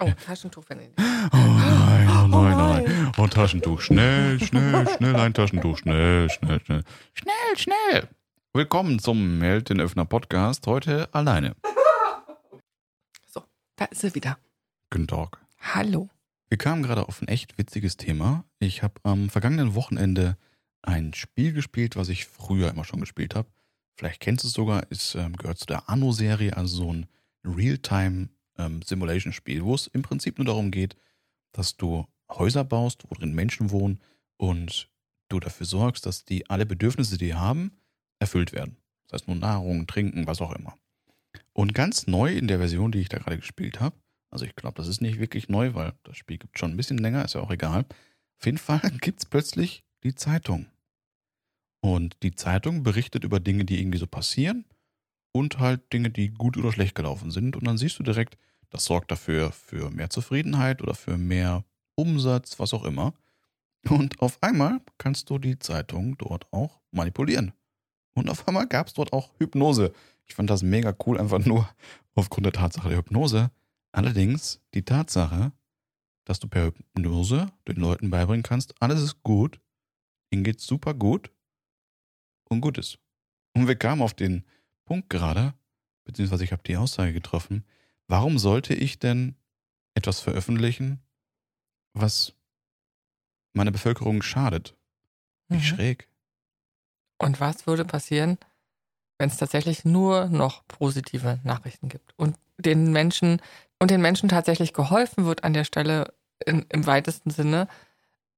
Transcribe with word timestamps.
Oh, 0.00 0.12
Taschentuch, 0.24 0.64
wenn 0.68 0.80
ich. 0.80 0.90
Oh 0.96 1.36
nein, 1.36 2.08
oh 2.08 2.26
nein, 2.28 2.84
nein. 2.84 3.12
Oh, 3.16 3.26
Taschentuch. 3.26 3.80
Schnell, 3.80 4.38
schnell, 4.38 4.86
schnell 4.96 5.16
ein 5.16 5.34
Taschentuch. 5.34 5.78
Schnell, 5.78 6.30
schnell, 6.30 6.60
schnell. 6.60 6.84
Schnell, 7.14 7.56
schnell. 7.56 8.08
Willkommen 8.52 9.00
zum 9.00 9.38
Meld 9.38 9.70
den 9.70 9.80
Öffner 9.80 10.04
Podcast. 10.04 10.66
Heute 10.66 11.12
alleine. 11.12 11.56
So, 13.26 13.42
da 13.76 13.86
ist 13.86 14.00
sie 14.02 14.14
wieder. 14.14 14.38
Guten 14.90 15.08
Tag. 15.08 15.38
Hallo. 15.60 16.08
Wir 16.48 16.58
kamen 16.58 16.82
gerade 16.84 17.08
auf 17.08 17.20
ein 17.20 17.28
echt 17.28 17.58
witziges 17.58 17.96
Thema. 17.96 18.44
Ich 18.60 18.82
habe 18.84 18.94
am 19.02 19.28
vergangenen 19.30 19.74
Wochenende 19.74 20.36
ein 20.82 21.12
Spiel 21.12 21.52
gespielt, 21.52 21.96
was 21.96 22.08
ich 22.08 22.26
früher 22.26 22.70
immer 22.70 22.84
schon 22.84 23.00
gespielt 23.00 23.34
habe. 23.34 23.48
Vielleicht 23.96 24.20
kennst 24.20 24.44
du 24.44 24.48
es 24.48 24.54
sogar, 24.54 24.84
es 24.90 25.16
ähm, 25.16 25.36
gehört 25.36 25.58
zu 25.58 25.66
der 25.66 25.88
Anno-Serie, 25.88 26.56
also 26.56 26.76
so 26.84 26.92
ein 26.92 27.06
Real-Time 27.44 28.28
ähm, 28.58 28.82
Simulation-Spiel, 28.82 29.64
wo 29.64 29.74
es 29.74 29.86
im 29.86 30.02
Prinzip 30.02 30.38
nur 30.38 30.46
darum 30.46 30.70
geht, 30.70 30.96
dass 31.52 31.76
du 31.76 32.06
Häuser 32.30 32.64
baust, 32.64 33.04
wo 33.08 33.14
drin 33.14 33.34
Menschen 33.34 33.70
wohnen 33.70 34.00
und 34.36 34.90
du 35.28 35.40
dafür 35.40 35.66
sorgst, 35.66 36.06
dass 36.06 36.24
die 36.24 36.48
alle 36.50 36.66
Bedürfnisse, 36.66 37.16
die 37.16 37.26
die 37.26 37.34
haben, 37.34 37.72
erfüllt 38.18 38.52
werden. 38.52 38.76
Das 39.06 39.20
heißt 39.20 39.28
nur 39.28 39.36
Nahrung, 39.36 39.86
Trinken, 39.86 40.26
was 40.26 40.40
auch 40.40 40.54
immer. 40.54 40.76
Und 41.52 41.74
ganz 41.74 42.06
neu 42.06 42.32
in 42.32 42.48
der 42.48 42.58
Version, 42.58 42.92
die 42.92 43.00
ich 43.00 43.08
da 43.08 43.18
gerade 43.18 43.38
gespielt 43.38 43.80
habe, 43.80 43.96
also 44.30 44.44
ich 44.44 44.54
glaube, 44.54 44.76
das 44.76 44.88
ist 44.88 45.00
nicht 45.00 45.18
wirklich 45.18 45.48
neu, 45.48 45.74
weil 45.74 45.94
das 46.04 46.16
Spiel 46.16 46.38
gibt 46.38 46.58
schon 46.58 46.72
ein 46.72 46.76
bisschen 46.76 46.98
länger, 46.98 47.24
ist 47.24 47.34
ja 47.34 47.40
auch 47.40 47.50
egal. 47.50 47.86
Auf 48.38 48.46
jeden 48.46 48.58
Fall 48.58 48.80
gibt 49.00 49.20
es 49.20 49.26
plötzlich 49.26 49.84
die 50.02 50.14
Zeitung. 50.14 50.66
Und 51.80 52.16
die 52.22 52.34
Zeitung 52.34 52.82
berichtet 52.82 53.24
über 53.24 53.40
Dinge, 53.40 53.64
die 53.64 53.80
irgendwie 53.80 53.98
so 53.98 54.06
passieren 54.06 54.64
und 55.32 55.58
halt 55.58 55.92
Dinge, 55.92 56.10
die 56.10 56.30
gut 56.30 56.56
oder 56.56 56.72
schlecht 56.72 56.94
gelaufen 56.94 57.30
sind. 57.30 57.56
Und 57.56 57.66
dann 57.66 57.78
siehst 57.78 57.98
du 57.98 58.02
direkt, 58.02 58.36
das 58.70 58.84
sorgt 58.84 59.10
dafür 59.10 59.52
für 59.52 59.90
mehr 59.90 60.10
Zufriedenheit 60.10 60.82
oder 60.82 60.94
für 60.94 61.16
mehr 61.16 61.64
Umsatz, 61.94 62.58
was 62.58 62.74
auch 62.74 62.84
immer. 62.84 63.14
Und 63.88 64.20
auf 64.20 64.42
einmal 64.42 64.80
kannst 64.98 65.30
du 65.30 65.38
die 65.38 65.58
Zeitung 65.58 66.18
dort 66.18 66.52
auch 66.52 66.80
manipulieren. 66.90 67.52
Und 68.14 68.28
auf 68.28 68.46
einmal 68.48 68.66
gab 68.66 68.88
es 68.88 68.94
dort 68.94 69.12
auch 69.12 69.30
Hypnose. 69.38 69.92
Ich 70.26 70.34
fand 70.34 70.50
das 70.50 70.62
mega 70.62 70.94
cool, 71.06 71.18
einfach 71.18 71.44
nur 71.44 71.68
aufgrund 72.14 72.46
der 72.46 72.52
Tatsache 72.52 72.88
der 72.88 72.98
Hypnose. 72.98 73.50
Allerdings 73.92 74.60
die 74.74 74.84
Tatsache, 74.84 75.52
dass 76.24 76.40
du 76.40 76.48
per 76.48 76.66
Hypnose 76.66 77.50
den 77.66 77.76
Leuten 77.76 78.10
beibringen 78.10 78.42
kannst, 78.42 78.74
alles 78.82 79.00
ist 79.00 79.22
gut, 79.22 79.60
ihnen 80.30 80.44
geht's 80.44 80.66
super 80.66 80.92
gut 80.92 81.30
und 82.50 82.60
gut 82.60 82.76
ist. 82.76 82.98
Und 83.54 83.66
wir 83.66 83.76
kamen 83.76 84.02
auf 84.02 84.14
den 84.14 84.44
Punkt 84.84 85.08
gerade, 85.08 85.54
beziehungsweise 86.04 86.44
ich 86.44 86.52
habe 86.52 86.62
die 86.64 86.76
Aussage 86.76 87.12
getroffen, 87.12 87.64
warum 88.08 88.38
sollte 88.38 88.74
ich 88.74 88.98
denn 88.98 89.36
etwas 89.94 90.20
veröffentlichen, 90.20 91.00
was 91.92 92.34
meiner 93.52 93.70
Bevölkerung 93.70 94.22
schadet? 94.22 94.76
Wie 95.48 95.56
Mhm. 95.56 95.62
schräg. 95.62 96.08
Und 97.18 97.40
was 97.40 97.66
würde 97.66 97.84
passieren, 97.84 98.38
wenn 99.18 99.28
es 99.28 99.36
tatsächlich 99.36 99.84
nur 99.84 100.26
noch 100.26 100.66
positive 100.68 101.40
Nachrichten 101.42 101.88
gibt 101.88 102.14
und 102.16 102.36
den 102.58 102.92
Menschen 102.92 103.40
und 103.80 103.90
den 103.90 104.00
Menschen 104.00 104.28
tatsächlich 104.28 104.72
geholfen 104.72 105.24
wird 105.24 105.44
an 105.44 105.52
der 105.52 105.64
Stelle 105.64 106.12
in, 106.44 106.66
im 106.68 106.86
weitesten 106.86 107.30
Sinne, 107.30 107.68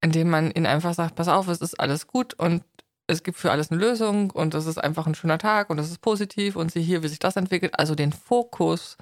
indem 0.01 0.31
man 0.31 0.51
ihnen 0.51 0.67
einfach 0.67 0.95
sagt, 0.95 1.15
pass 1.15 1.29
auf, 1.29 1.49
es 1.49 1.61
ist 1.61 1.79
alles 1.79 2.07
gut 2.07 2.35
und 2.35 2.65
es 3.07 3.23
gibt 3.23 3.39
für 3.39 3.51
alles 3.51 3.71
eine 3.71 3.81
Lösung 3.81 4.31
und 4.31 4.55
es 4.55 4.67
ist 4.67 4.79
einfach 4.79 5.07
ein 5.07 5.15
schöner 5.15 5.39
Tag 5.39 5.69
und 5.69 5.79
es 5.79 5.91
ist 5.91 6.01
positiv 6.01 6.57
und 6.57 6.71
sieh 6.73 6.83
hier, 6.83 7.03
wie 7.03 7.09
sich 7.09 7.19
das 7.19 7.37
entwickelt. 7.37 7.79
Also 7.79 7.95
den 7.95 8.13
Fokus, 8.13 8.97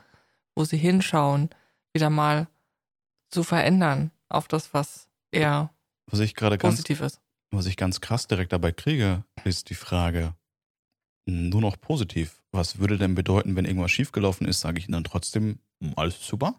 wo 0.59 0.65
sie 0.65 0.77
hinschauen, 0.77 1.51
wieder 1.95 2.11
mal 2.11 2.49
zu 3.31 3.45
verändern 3.45 4.11
auf 4.29 4.49
das, 4.49 4.75
was 4.75 5.09
eher 5.31 5.71
Was 6.11 6.19
ich 6.21 6.35
gerade 6.35 6.59
ganz, 6.59 6.75
positiv 6.75 7.01
ist. 7.01 7.21
was 7.53 7.67
ich 7.67 7.77
ganz 7.77 8.01
krass 8.01 8.27
direkt 8.27 8.53
dabei 8.53 8.73
kriege, 8.73 9.25
ist 9.45 9.71
die 9.71 9.75
Frage, 9.77 10.35
nur 11.27 11.61
noch 11.61 11.81
positiv. 11.81 12.43
Was 12.51 12.79
würde 12.81 12.99
denn 12.99 13.15
bedeuten, 13.15 13.55
wenn 13.55 13.67
irgendwas 13.67 13.91
schiefgelaufen 13.93 14.49
ist, 14.49 14.61
sage 14.61 14.79
ich 14.79 14.87
Ihnen 14.89 14.95
dann 14.95 15.05
trotzdem, 15.05 15.61
"Hm, 15.81 15.93
alles 15.97 16.27
super? 16.27 16.55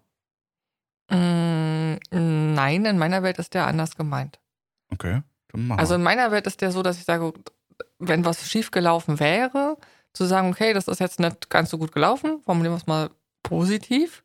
Mm, 1.12 1.96
nein, 2.54 2.86
in 2.86 2.98
meiner 2.98 3.24
Welt 3.24 3.40
ist 3.40 3.54
der 3.54 3.66
anders 3.68 3.96
gemeint. 3.96 4.40
Okay, 4.92 5.24
dann 5.50 5.68
machen 5.68 5.80
Also 5.80 5.96
in 5.96 6.04
meiner 6.04 6.32
Welt 6.32 6.46
ist 6.48 6.62
der 6.62 6.72
so, 6.72 6.84
dass 6.84 6.98
ich 7.00 7.06
sage, 7.06 7.34
wenn 7.98 8.26
was 8.26 8.48
schief 8.50 8.72
gelaufen 8.72 9.20
wäre, 9.20 9.78
zu 10.14 10.26
sagen, 10.26 10.50
okay, 10.50 10.74
das 10.74 10.88
ist 10.88 11.00
jetzt 11.00 11.20
nicht 11.20 11.50
ganz 11.50 11.70
so 11.72 11.78
gut 11.78 11.92
gelaufen, 11.92 12.42
formulieren 12.44 12.74
wir 12.74 12.78
es 12.78 12.88
mal 12.88 13.10
positiv, 13.50 14.24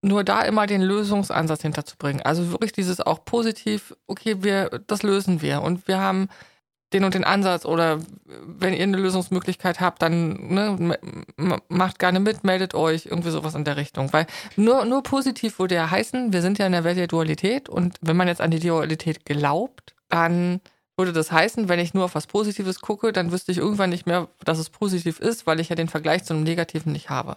nur 0.00 0.24
da 0.24 0.42
immer 0.42 0.66
den 0.66 0.82
Lösungsansatz 0.82 1.62
hinterzubringen. 1.62 2.22
Also 2.22 2.50
wirklich 2.50 2.72
dieses 2.72 3.00
auch 3.00 3.24
positiv, 3.24 3.94
okay, 4.06 4.42
wir, 4.42 4.80
das 4.86 5.02
lösen 5.02 5.42
wir 5.42 5.62
und 5.62 5.86
wir 5.86 6.00
haben 6.00 6.28
den 6.94 7.04
und 7.04 7.14
den 7.14 7.24
Ansatz 7.24 7.66
oder 7.66 8.00
wenn 8.24 8.72
ihr 8.72 8.84
eine 8.84 8.96
Lösungsmöglichkeit 8.96 9.80
habt, 9.80 10.00
dann 10.00 10.54
ne, 10.54 10.98
macht 11.68 11.98
gerne 11.98 12.20
mit, 12.20 12.44
meldet 12.44 12.74
euch, 12.74 13.06
irgendwie 13.06 13.30
sowas 13.30 13.54
in 13.54 13.64
der 13.64 13.76
Richtung. 13.76 14.10
Weil 14.12 14.26
nur, 14.56 14.86
nur 14.86 15.02
positiv 15.02 15.58
würde 15.58 15.74
ja 15.74 15.90
heißen, 15.90 16.32
wir 16.32 16.40
sind 16.40 16.58
ja 16.58 16.64
in 16.64 16.72
der 16.72 16.84
Welt 16.84 16.96
der 16.96 17.06
Dualität 17.06 17.68
und 17.68 17.98
wenn 18.00 18.16
man 18.16 18.28
jetzt 18.28 18.40
an 18.40 18.50
die 18.50 18.60
Dualität 18.60 19.26
glaubt, 19.26 19.94
dann 20.08 20.62
würde 20.96 21.12
das 21.12 21.30
heißen, 21.30 21.68
wenn 21.68 21.78
ich 21.78 21.92
nur 21.92 22.06
auf 22.06 22.14
was 22.14 22.26
Positives 22.26 22.80
gucke, 22.80 23.12
dann 23.12 23.30
wüsste 23.32 23.52
ich 23.52 23.58
irgendwann 23.58 23.90
nicht 23.90 24.06
mehr, 24.06 24.28
dass 24.44 24.58
es 24.58 24.70
positiv 24.70 25.20
ist, 25.20 25.46
weil 25.46 25.60
ich 25.60 25.68
ja 25.68 25.76
den 25.76 25.88
Vergleich 25.88 26.24
zum 26.24 26.42
Negativen 26.42 26.92
nicht 26.92 27.10
habe. 27.10 27.36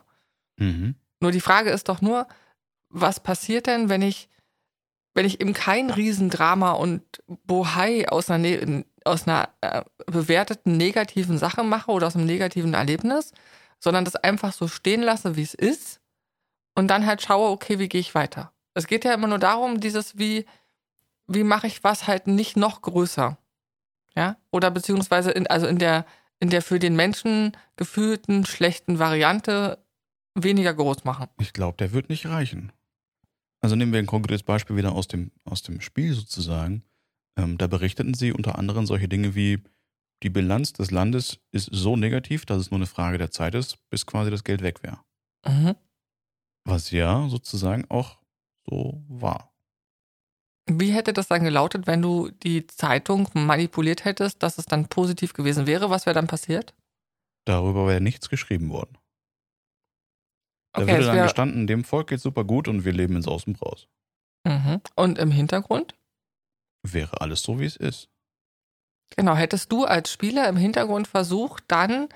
Mhm. 0.62 0.96
Nur 1.20 1.32
die 1.32 1.42
Frage 1.42 1.72
ist 1.72 1.90
doch 1.90 2.02
nur, 2.02 2.28
was 2.90 3.20
passiert 3.20 3.66
denn, 3.68 3.90
wenn 3.90 4.04
ich, 4.04 4.30
wenn 5.14 5.26
ich 5.26 5.42
eben 5.42 5.54
kein 5.54 5.90
Riesendrama 5.90 6.74
und 6.74 7.02
Bohai 7.46 8.08
aus 8.08 8.30
einer, 8.30 8.66
ne 8.66 8.86
aus 9.04 9.28
einer 9.28 9.50
äh, 9.62 9.82
bewerteten 10.06 10.78
negativen 10.78 11.40
Sache 11.40 11.64
mache 11.64 11.90
oder 11.90 12.06
aus 12.06 12.16
einem 12.16 12.28
negativen 12.28 12.76
Erlebnis, 12.76 13.32
sondern 13.80 14.06
das 14.06 14.16
einfach 14.16 14.54
so 14.54 14.68
stehen 14.68 15.02
lasse, 15.02 15.36
wie 15.36 15.42
es 15.42 15.56
ist 15.56 16.00
und 16.76 16.88
dann 16.88 17.08
halt 17.08 17.24
schaue, 17.24 17.50
okay, 17.50 17.80
wie 17.80 17.90
gehe 17.90 18.00
ich 18.02 18.14
weiter. 18.14 18.54
Es 18.76 18.86
geht 18.86 19.04
ja 19.04 19.16
immer 19.16 19.28
nur 19.28 19.40
darum, 19.40 19.80
dieses, 19.80 20.20
wie, 20.20 20.46
wie 21.26 21.44
mache 21.44 21.66
ich 21.66 21.84
was 21.84 22.06
halt 22.06 22.28
nicht 22.28 22.58
noch 22.58 22.84
größer. 22.84 23.40
Ja? 24.16 24.38
Oder 24.52 24.70
beziehungsweise 24.70 25.32
in, 25.32 25.48
also 25.48 25.66
in 25.66 25.80
der, 25.80 26.06
in 26.40 26.52
der 26.52 26.62
für 26.62 26.78
den 26.78 26.96
Menschen 26.96 27.58
gefühlten 27.76 28.46
schlechten 28.46 29.00
Variante 29.00 29.80
weniger 30.36 30.74
groß 30.74 31.04
machen. 31.04 31.28
Ich 31.40 31.54
glaube, 31.54 31.78
der 31.78 31.92
wird 31.92 32.10
nicht 32.10 32.28
reichen. 32.28 32.72
Also 33.62 33.76
nehmen 33.76 33.92
wir 33.92 34.00
ein 34.00 34.08
konkretes 34.08 34.44
Beispiel 34.44 34.76
wieder 34.76 34.94
aus 34.94 35.08
dem, 35.08 35.32
aus 35.46 35.62
dem 35.62 35.82
Spiel 35.82 36.14
sozusagen. 36.14 36.84
Ähm, 37.38 37.58
da 37.58 37.68
berichteten 37.68 38.14
sie 38.14 38.32
unter 38.32 38.58
anderem 38.58 38.86
solche 38.86 39.08
Dinge 39.08 39.36
wie, 39.36 39.60
die 40.24 40.30
Bilanz 40.30 40.74
des 40.74 40.92
Landes 40.92 41.40
ist 41.52 41.70
so 41.72 41.96
negativ, 41.96 42.46
dass 42.46 42.60
es 42.60 42.72
nur 42.72 42.78
eine 42.78 42.86
Frage 42.86 43.18
der 43.18 43.32
Zeit 43.32 43.56
ist, 43.56 43.78
bis 43.90 44.06
quasi 44.06 44.30
das 44.30 44.44
Geld 44.44 44.62
weg 44.62 44.84
wäre. 44.84 45.00
Mhm. 45.46 45.76
Was 46.64 46.92
ja 46.92 47.28
sozusagen 47.28 47.90
auch 47.90 48.20
so 48.70 49.04
war. 49.08 49.52
Wie 50.70 50.92
hätte 50.92 51.12
das 51.12 51.28
dann 51.28 51.44
gelautet, 51.44 51.88
wenn 51.88 52.02
du 52.02 52.30
die 52.30 52.68
Zeitung 52.68 53.28
manipuliert 53.34 54.06
hättest, 54.06 54.44
dass 54.44 54.60
es 54.60 54.66
dann 54.66 54.88
positiv 54.88 55.34
gewesen 55.34 55.66
wäre? 55.66 55.90
Was 55.90 56.06
wäre 56.06 56.14
dann 56.14 56.28
passiert? 56.28 56.76
Darüber 57.46 57.88
wäre 57.88 58.00
nichts 58.00 58.30
geschrieben 58.30 58.70
worden. 58.70 58.98
Da 60.74 60.84
Okay, 60.84 60.94
würde 60.94 61.06
dann 61.06 61.24
gestanden, 61.24 61.68
dem 61.68 61.84
Volk 61.84 62.08
geht 62.10 62.22
super 62.22 62.44
gut 62.44 62.68
und 62.68 62.86
wir 62.86 62.94
leben 62.94 63.16
ins 63.16 63.28
Aus 63.28 63.46
und 63.46 63.60
Braus. 63.60 63.88
mhm. 64.46 64.82
Und 64.96 65.18
im 65.18 65.32
Hintergrund? 65.32 65.96
Wäre 66.84 67.22
alles 67.22 67.42
so, 67.44 67.60
wie 67.60 67.66
es 67.66 67.76
ist. 67.76 68.10
Genau, 69.16 69.36
hättest 69.36 69.72
du 69.72 69.84
als 69.84 70.12
Spieler 70.12 70.48
im 70.48 70.56
Hintergrund 70.56 71.08
versucht, 71.08 71.64
dann 71.68 72.08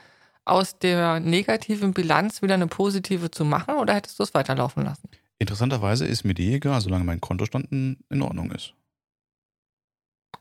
aus 0.46 0.80
der 0.80 1.20
negativen 1.20 1.94
Bilanz 1.94 2.42
wieder 2.42 2.54
eine 2.54 2.68
positive 2.68 3.32
zu 3.32 3.44
machen 3.46 3.76
oder 3.76 3.94
hättest 3.94 4.18
du 4.20 4.24
es 4.24 4.34
weiterlaufen 4.34 4.84
lassen? 4.84 5.10
Interessanterweise 5.38 6.06
ist 6.06 6.24
mir 6.24 6.34
die 6.34 6.54
egal, 6.54 6.80
solange 6.82 7.04
mein 7.04 7.20
Kontostand 7.20 7.72
in 7.72 8.22
Ordnung 8.22 8.52
ist. 8.52 8.74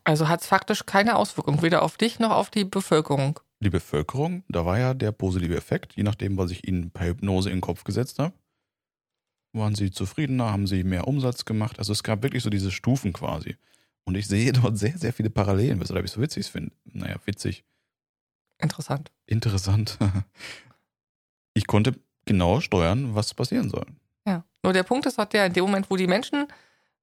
Also 0.03 0.27
hat 0.27 0.41
es 0.41 0.47
faktisch 0.47 0.85
keine 0.85 1.15
Auswirkung, 1.15 1.61
weder 1.61 1.81
auf 1.81 1.97
dich 1.97 2.19
noch 2.19 2.31
auf 2.31 2.49
die 2.49 2.63
Bevölkerung. 2.63 3.39
Die 3.65 3.71
Bevölkerung, 3.71 4.43
da 4.47 4.63
war 4.63 4.77
ja 4.77 4.93
der 4.93 5.11
positive 5.11 5.57
Effekt, 5.57 5.95
je 5.95 6.03
nachdem, 6.03 6.37
was 6.37 6.51
ich 6.51 6.67
ihnen 6.67 6.91
per 6.91 7.07
Hypnose 7.07 7.49
in 7.49 7.55
den 7.55 7.61
Kopf 7.61 7.83
gesetzt 7.83 8.19
habe. 8.19 8.35
Waren 9.53 9.73
sie 9.73 9.89
zufriedener, 9.89 10.51
haben 10.51 10.67
sie 10.67 10.83
mehr 10.83 11.07
Umsatz 11.07 11.45
gemacht. 11.45 11.79
Also 11.79 11.91
es 11.91 12.03
gab 12.03 12.21
wirklich 12.21 12.43
so 12.43 12.51
diese 12.51 12.69
Stufen 12.69 13.11
quasi. 13.11 13.55
Und 14.03 14.13
ich 14.13 14.27
sehe 14.27 14.53
dort 14.53 14.77
sehr, 14.77 14.95
sehr 14.99 15.13
viele 15.13 15.31
Parallelen, 15.31 15.79
weshalb 15.79 16.05
ich 16.05 16.11
so 16.11 16.21
witzig 16.21 16.45
finde. 16.45 16.73
Naja, 16.83 17.15
witzig, 17.25 17.65
Interessant. 18.59 19.11
interessant. 19.25 19.97
Ich 21.57 21.67
konnte 21.67 21.95
genau 22.25 22.59
steuern, 22.59 23.15
was 23.15 23.33
passieren 23.33 23.69
soll. 23.69 23.85
Ja. 24.27 24.43
Nur 24.61 24.73
der 24.73 24.83
Punkt 24.83 25.05
ist, 25.05 25.17
hat 25.17 25.31
der 25.31 25.45
in 25.45 25.53
dem 25.53 25.63
Moment, 25.63 25.89
wo 25.89 25.95
die 25.95 26.05
Menschen 26.05 26.47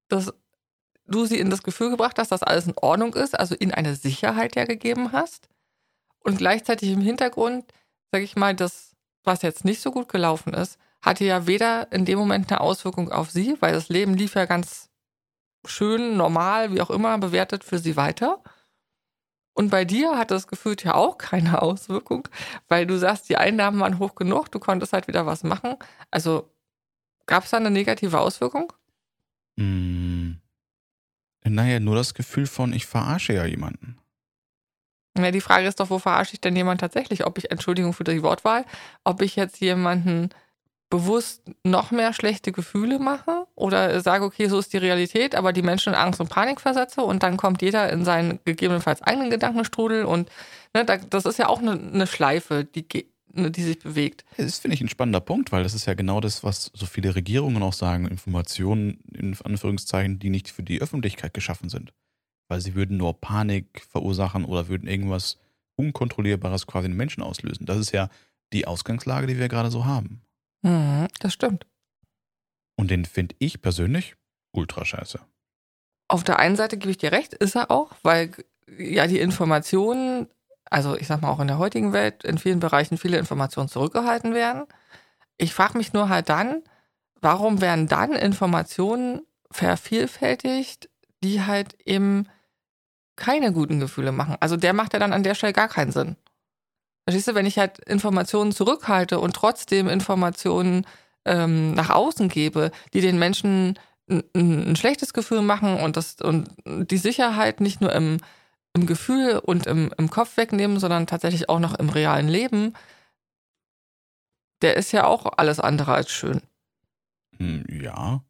das, 0.09 0.31
du 1.06 1.25
sie 1.25 1.41
in 1.41 1.49
das 1.49 1.62
Gefühl 1.62 1.88
gebracht 1.88 2.19
hast, 2.19 2.32
dass 2.32 2.43
alles 2.43 2.67
in 2.67 2.75
Ordnung 2.76 3.14
ist, 3.14 3.35
also 3.37 3.55
in 3.55 3.73
eine 3.73 3.97
Sicherheit 3.97 4.55
ja 4.55 4.67
gegeben 4.67 5.11
hast 5.11 5.49
und 6.24 6.38
gleichzeitig 6.38 6.90
im 6.90 7.00
Hintergrund, 7.00 7.64
sag 8.10 8.22
ich 8.22 8.36
mal, 8.36 8.54
das, 8.54 8.94
was 9.24 9.42
jetzt 9.42 9.64
nicht 9.64 9.80
so 9.80 9.90
gut 9.90 10.08
gelaufen 10.08 10.54
ist, 10.54 10.78
hatte 11.00 11.24
ja 11.24 11.46
weder 11.46 11.90
in 11.92 12.04
dem 12.04 12.19
Moment 12.19 12.50
eine 12.50 12.60
Auswirkung 12.60 13.10
auf 13.10 13.30
sie, 13.30 13.56
weil 13.60 13.72
das 13.72 13.88
Leben 13.88 14.14
lief 14.14 14.34
ja 14.34 14.44
ganz 14.44 14.90
schön, 15.66 16.16
normal, 16.16 16.72
wie 16.72 16.80
auch 16.80 16.90
immer, 16.90 17.19
bewertet 17.19 17.64
für 17.64 17.78
sie 17.78 17.96
weiter. 17.96 18.42
Und 19.54 19.70
bei 19.70 19.84
dir 19.84 20.16
hat 20.16 20.30
das 20.30 20.46
gefühlt 20.46 20.82
ja 20.84 20.94
auch 20.94 21.19
keine 21.19 21.60
Auswirkung, 21.62 22.28
weil 22.68 22.86
du 22.86 22.98
sagst, 22.98 23.28
die 23.28 23.36
Einnahmen 23.36 23.80
waren 23.80 23.98
hoch 23.98 24.14
genug, 24.14 24.50
du 24.50 24.58
konntest 24.58 24.92
halt 24.92 25.08
wieder 25.08 25.26
was 25.26 25.42
machen. 25.42 25.76
Also 26.10 26.50
gab 27.26 27.44
es 27.44 27.50
da 27.50 27.58
eine 27.58 27.70
negative 27.70 28.18
Auswirkung? 28.20 28.72
Mm. 29.56 30.32
Naja, 31.44 31.80
nur 31.80 31.96
das 31.96 32.14
Gefühl 32.14 32.46
von, 32.46 32.72
ich 32.72 32.86
verarsche 32.86 33.34
ja 33.34 33.44
jemanden. 33.44 33.98
Ja, 35.19 35.31
die 35.31 35.41
Frage 35.41 35.67
ist 35.67 35.79
doch, 35.79 35.91
wo 35.91 35.99
verarsche 35.99 36.35
ich 36.35 36.41
denn 36.41 36.56
jemanden 36.56 36.81
tatsächlich? 36.81 37.26
Ob 37.26 37.37
ich, 37.38 37.50
Entschuldigung 37.50 37.93
für 37.93 38.05
die 38.05 38.23
Wortwahl, 38.23 38.64
ob 39.05 39.20
ich 39.20 39.37
jetzt 39.37 39.61
jemanden 39.61 40.31
bewusst 40.93 41.43
noch 41.64 41.91
mehr 41.91 42.12
schlechte 42.12 42.53
Gefühle 42.53 42.99
mache 42.99 43.47
oder 43.55 43.99
sage, 44.03 44.26
okay, 44.26 44.49
so 44.49 44.59
ist 44.59 44.75
die 44.75 44.79
Realität, 44.79 45.35
aber 45.35 45.55
die 45.55 45.62
Menschen 45.62 45.94
in 45.94 45.99
Angst 45.99 46.20
und 46.20 46.29
Panik 46.29 46.61
versetze 46.61 47.03
und 47.03 47.23
dann 47.23 47.38
kommt 47.38 47.62
jeder 47.62 47.91
in 47.91 48.05
seinen 48.05 48.41
gegebenenfalls 48.44 49.00
eigenen 49.00 49.31
Gedankenstrudel 49.31 50.05
und 50.05 50.31
ne, 50.75 50.85
das 50.85 51.25
ist 51.25 51.38
ja 51.38 51.49
auch 51.49 51.61
eine, 51.61 51.73
eine 51.73 52.06
Schleife, 52.06 52.67
die, 52.67 52.85
ne, 53.32 53.50
die 53.50 53.62
sich 53.62 53.79
bewegt. 53.79 54.26
Das 54.37 54.59
finde 54.59 54.75
ich 54.75 54.82
ein 54.82 54.91
spannender 54.91 55.20
Punkt, 55.20 55.50
weil 55.50 55.62
das 55.62 55.73
ist 55.73 55.87
ja 55.87 55.94
genau 55.94 56.20
das, 56.20 56.44
was 56.44 56.70
so 56.75 56.85
viele 56.85 57.14
Regierungen 57.14 57.62
auch 57.62 57.73
sagen, 57.73 58.06
Informationen 58.06 59.00
in 59.14 59.35
Anführungszeichen, 59.43 60.19
die 60.19 60.29
nicht 60.29 60.50
für 60.50 60.62
die 60.62 60.82
Öffentlichkeit 60.82 61.32
geschaffen 61.32 61.70
sind. 61.70 61.94
Weil 62.52 62.60
sie 62.60 62.75
würden 62.75 62.99
nur 62.99 63.19
Panik 63.19 63.81
verursachen 63.90 64.44
oder 64.44 64.69
würden 64.69 64.87
irgendwas 64.87 65.38
Unkontrollierbares 65.76 66.66
quasi 66.66 66.84
in 66.84 66.94
Menschen 66.94 67.22
auslösen. 67.22 67.64
Das 67.64 67.78
ist 67.78 67.93
ja 67.93 68.10
die 68.52 68.66
Ausgangslage, 68.66 69.26
die 69.26 69.38
wir 69.38 69.49
gerade 69.49 69.70
so 69.70 69.87
haben. 69.87 70.20
Mhm, 70.60 71.08
das 71.20 71.32
stimmt. 71.32 71.64
Und 72.76 72.90
den 72.90 73.06
finde 73.06 73.34
ich 73.38 73.62
persönlich 73.62 74.16
ultra 74.50 74.84
scheiße. 74.84 75.19
Auf 76.08 76.25
der 76.25 76.40
einen 76.40 76.56
Seite 76.56 76.76
gebe 76.76 76.90
ich 76.90 76.99
dir 76.99 77.10
recht, 77.12 77.32
ist 77.32 77.56
er 77.56 77.70
auch, 77.70 77.93
weil 78.02 78.32
ja 78.66 79.06
die 79.06 79.20
Informationen, 79.20 80.28
also 80.66 80.94
ich 80.94 81.06
sag 81.06 81.22
mal 81.22 81.31
auch 81.31 81.40
in 81.40 81.49
der 81.49 81.56
heutigen 81.56 81.94
Welt, 81.94 82.22
in 82.22 82.37
vielen 82.37 82.60
Bereichen 82.60 82.99
viele 82.99 83.16
Informationen 83.16 83.70
zurückgehalten 83.70 84.34
werden. 84.34 84.66
Ich 85.38 85.54
frage 85.54 85.78
mich 85.78 85.94
nur 85.94 86.10
halt 86.10 86.28
dann, 86.28 86.60
warum 87.22 87.62
werden 87.62 87.88
dann 87.88 88.12
Informationen 88.12 89.22
vervielfältigt, 89.50 90.90
die 91.25 91.40
halt 91.46 91.78
eben 91.87 92.26
keine 93.17 93.53
guten 93.53 93.81
Gefühle 93.81 94.12
machen? 94.12 94.37
Also 94.41 94.56
der 94.56 94.73
macht 94.73 94.93
ja 94.93 94.99
dann 94.99 95.12
an 95.12 95.23
der 95.23 95.35
Stelle 95.35 95.53
gar 95.53 95.69
keinen 95.69 95.93
Sinn. 95.93 96.17
Verstehst 97.05 97.29
du, 97.29 97.35
wenn 97.35 97.47
ich 97.47 97.59
halt 97.59 97.79
Informationen 97.81 98.53
zurückhalte 98.53 99.19
und 99.19 99.35
trotzdem 99.35 99.88
Informationen 99.88 100.87
ähm, 101.25 101.75
nach 101.75 101.91
außen 101.91 102.29
gebe, 102.29 102.70
die 102.94 103.00
den 103.00 103.19
Menschen 103.19 103.79
ein, 104.09 104.23
ein, 104.35 104.76
schlechtes 104.76 105.12
Gefühl 105.12 105.43
machen 105.43 105.81
und, 105.81 105.97
das, 105.97 106.17
und 106.20 106.49
die 106.64 106.99
Sicherheit 106.99 107.61
nicht 107.61 107.81
nur 107.81 107.93
im, 107.93 108.19
im 108.75 108.87
Gefühl 108.87 109.38
und 109.38 109.67
im, 109.67 109.93
im 109.99 110.11
Kopf 110.11 110.37
wegnehmen, 110.37 110.79
sondern 110.79 111.06
tatsächlich 111.06 111.49
auch 111.49 111.61
noch 111.61 111.75
im 111.75 111.88
realen 111.88 112.29
Leben, 112.29 112.75
der 114.62 114.76
ist 114.76 114.93
ja 114.93 115.06
auch 115.06 115.26
alles 115.37 115.61
andere 115.61 115.93
als 115.93 116.11
schön. 116.11 116.41
Hm, 117.38 117.64
ja. 117.69 118.23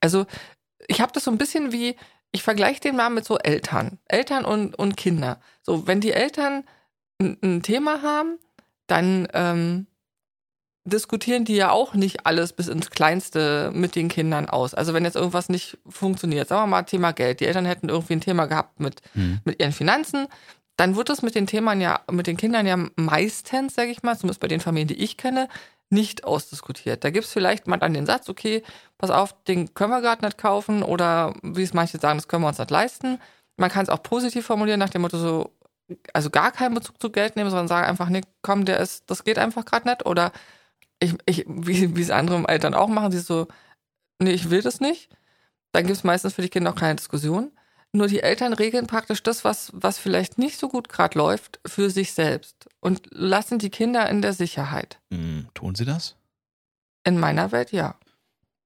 Also, 0.00 0.26
ich 0.86 1.00
habe 1.00 1.12
das 1.12 1.24
so 1.24 1.30
ein 1.30 1.38
bisschen 1.38 1.72
wie, 1.72 1.96
ich 2.34 2.42
vergleiche 2.42 2.80
den 2.80 2.96
mal 2.96 3.10
mit 3.10 3.24
so 3.24 3.38
Eltern. 3.38 3.98
Eltern 4.06 4.44
und, 4.44 4.74
und 4.76 4.96
Kinder. 4.96 5.40
So, 5.62 5.86
wenn 5.86 6.00
die 6.00 6.12
Eltern 6.12 6.64
ein, 7.20 7.38
ein 7.42 7.62
Thema 7.62 8.02
haben, 8.02 8.40
dann 8.88 9.28
ähm, 9.32 9.86
diskutieren 10.84 11.44
die 11.44 11.54
ja 11.54 11.70
auch 11.70 11.94
nicht 11.94 12.26
alles 12.26 12.52
bis 12.52 12.66
ins 12.66 12.90
Kleinste 12.90 13.70
mit 13.72 13.94
den 13.94 14.08
Kindern 14.08 14.48
aus. 14.48 14.74
Also 14.74 14.92
wenn 14.92 15.04
jetzt 15.04 15.14
irgendwas 15.14 15.48
nicht 15.48 15.78
funktioniert, 15.88 16.48
sagen 16.48 16.62
wir 16.62 16.66
mal 16.66 16.82
Thema 16.82 17.12
Geld, 17.12 17.38
die 17.38 17.46
Eltern 17.46 17.66
hätten 17.66 17.88
irgendwie 17.88 18.14
ein 18.14 18.20
Thema 18.20 18.46
gehabt 18.46 18.80
mit, 18.80 19.00
hm. 19.12 19.38
mit 19.44 19.60
ihren 19.60 19.72
Finanzen, 19.72 20.26
dann 20.76 20.96
wird 20.96 21.10
es 21.10 21.22
mit 21.22 21.36
den 21.36 21.46
Themen 21.46 21.80
ja, 21.80 22.00
mit 22.10 22.26
den 22.26 22.36
Kindern 22.36 22.66
ja 22.66 22.76
meistens, 22.96 23.76
sage 23.76 23.92
ich 23.92 24.02
mal, 24.02 24.18
zumindest 24.18 24.40
bei 24.40 24.48
den 24.48 24.60
Familien, 24.60 24.88
die 24.88 25.02
ich 25.02 25.16
kenne, 25.16 25.48
nicht 25.94 26.24
ausdiskutiert. 26.24 27.04
Da 27.04 27.10
gibt 27.10 27.24
es 27.24 27.32
vielleicht 27.32 27.66
mal 27.66 27.78
dann 27.78 27.94
den 27.94 28.06
Satz, 28.06 28.28
okay, 28.28 28.62
pass 28.98 29.10
auf, 29.10 29.34
den 29.44 29.74
können 29.74 29.90
wir 29.90 30.02
gerade 30.02 30.24
nicht 30.24 30.36
kaufen 30.36 30.82
oder 30.82 31.34
wie 31.42 31.62
es 31.62 31.72
manche 31.72 31.98
sagen, 31.98 32.18
das 32.18 32.28
können 32.28 32.42
wir 32.42 32.48
uns 32.48 32.58
nicht 32.58 32.70
leisten. 32.70 33.20
Man 33.56 33.70
kann 33.70 33.84
es 33.84 33.88
auch 33.88 34.02
positiv 34.02 34.44
formulieren, 34.46 34.80
nach 34.80 34.90
dem 34.90 35.02
Motto 35.02 35.16
so, 35.16 35.52
also 36.12 36.30
gar 36.30 36.52
keinen 36.52 36.74
Bezug 36.74 37.00
zu 37.00 37.10
Geld 37.10 37.36
nehmen, 37.36 37.50
sondern 37.50 37.68
sagen 37.68 37.86
einfach, 37.86 38.08
nee, 38.08 38.22
komm, 38.42 38.64
der 38.64 38.80
ist, 38.80 39.10
das 39.10 39.24
geht 39.24 39.38
einfach 39.38 39.64
gerade 39.64 39.88
nicht. 39.88 40.04
Oder 40.04 40.32
ich, 41.00 41.14
ich, 41.26 41.44
wie, 41.46 41.96
wie 41.96 42.02
es 42.02 42.10
andere 42.10 42.46
Eltern 42.48 42.74
auch 42.74 42.88
machen, 42.88 43.12
sie 43.12 43.20
so, 43.20 43.46
nee, 44.18 44.32
ich 44.32 44.50
will 44.50 44.62
das 44.62 44.80
nicht. 44.80 45.08
Dann 45.72 45.86
gibt 45.86 45.96
es 45.96 46.04
meistens 46.04 46.34
für 46.34 46.42
die 46.42 46.48
Kinder 46.48 46.70
auch 46.72 46.76
keine 46.76 46.96
Diskussion. 46.96 47.52
Nur 47.94 48.08
die 48.08 48.24
Eltern 48.24 48.52
regeln 48.52 48.88
praktisch 48.88 49.22
das, 49.22 49.44
was, 49.44 49.70
was 49.72 49.98
vielleicht 49.98 50.36
nicht 50.36 50.58
so 50.58 50.68
gut 50.68 50.88
gerade 50.88 51.16
läuft, 51.16 51.60
für 51.64 51.90
sich 51.90 52.12
selbst 52.12 52.66
und 52.80 53.02
lassen 53.10 53.60
die 53.60 53.70
Kinder 53.70 54.10
in 54.10 54.20
der 54.20 54.32
Sicherheit. 54.32 54.98
Mm, 55.10 55.42
tun 55.54 55.76
sie 55.76 55.84
das? 55.84 56.16
In 57.04 57.20
meiner 57.20 57.52
Welt 57.52 57.70
ja. 57.70 57.94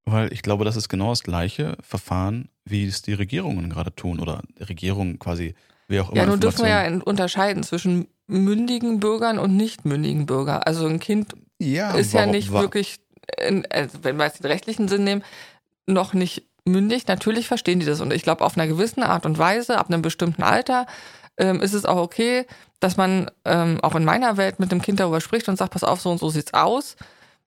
Weil 0.06 0.32
ich 0.32 0.40
glaube, 0.40 0.64
das 0.64 0.76
ist 0.76 0.88
genau 0.88 1.10
das 1.10 1.22
gleiche 1.22 1.76
Verfahren, 1.82 2.48
wie 2.64 2.86
es 2.86 3.02
die 3.02 3.12
Regierungen 3.12 3.68
gerade 3.68 3.94
tun 3.94 4.18
oder 4.18 4.40
Regierungen 4.60 5.18
quasi 5.18 5.54
wie 5.88 6.00
auch 6.00 6.08
immer. 6.10 6.22
Ja, 6.22 6.26
nun 6.26 6.40
dürfen 6.40 6.64
wir 6.64 6.70
ja 6.70 7.00
unterscheiden 7.04 7.62
zwischen 7.64 8.08
mündigen 8.28 8.98
Bürgern 8.98 9.38
und 9.38 9.54
nicht 9.54 9.84
mündigen 9.84 10.24
Bürgern. 10.24 10.62
Also 10.62 10.86
ein 10.86 11.00
Kind 11.00 11.34
ja, 11.58 11.92
ist 11.92 12.14
warum, 12.14 12.28
ja 12.28 12.32
nicht 12.32 12.50
wirklich, 12.50 12.96
in, 13.46 13.66
also 13.70 13.98
wenn 14.02 14.16
wir 14.16 14.24
jetzt 14.24 14.42
den 14.42 14.50
rechtlichen 14.50 14.88
Sinn 14.88 15.04
nehmen, 15.04 15.22
noch 15.86 16.14
nicht 16.14 16.47
mündig. 16.68 17.06
Natürlich 17.06 17.48
verstehen 17.48 17.80
die 17.80 17.86
das. 17.86 18.00
Und 18.00 18.12
ich 18.12 18.22
glaube, 18.22 18.44
auf 18.44 18.56
einer 18.56 18.66
gewissen 18.66 19.02
Art 19.02 19.26
und 19.26 19.38
Weise, 19.38 19.78
ab 19.78 19.88
einem 19.88 20.02
bestimmten 20.02 20.42
Alter, 20.42 20.86
ähm, 21.36 21.60
ist 21.60 21.74
es 21.74 21.84
auch 21.84 21.96
okay, 21.96 22.46
dass 22.80 22.96
man 22.96 23.30
ähm, 23.44 23.78
auch 23.82 23.94
in 23.94 24.04
meiner 24.04 24.36
Welt 24.36 24.60
mit 24.60 24.72
dem 24.72 24.82
Kind 24.82 25.00
darüber 25.00 25.20
spricht 25.20 25.48
und 25.48 25.56
sagt, 25.56 25.72
pass 25.72 25.84
auf, 25.84 26.00
so 26.00 26.10
und 26.10 26.18
so 26.18 26.30
sieht's 26.30 26.54
aus. 26.54 26.96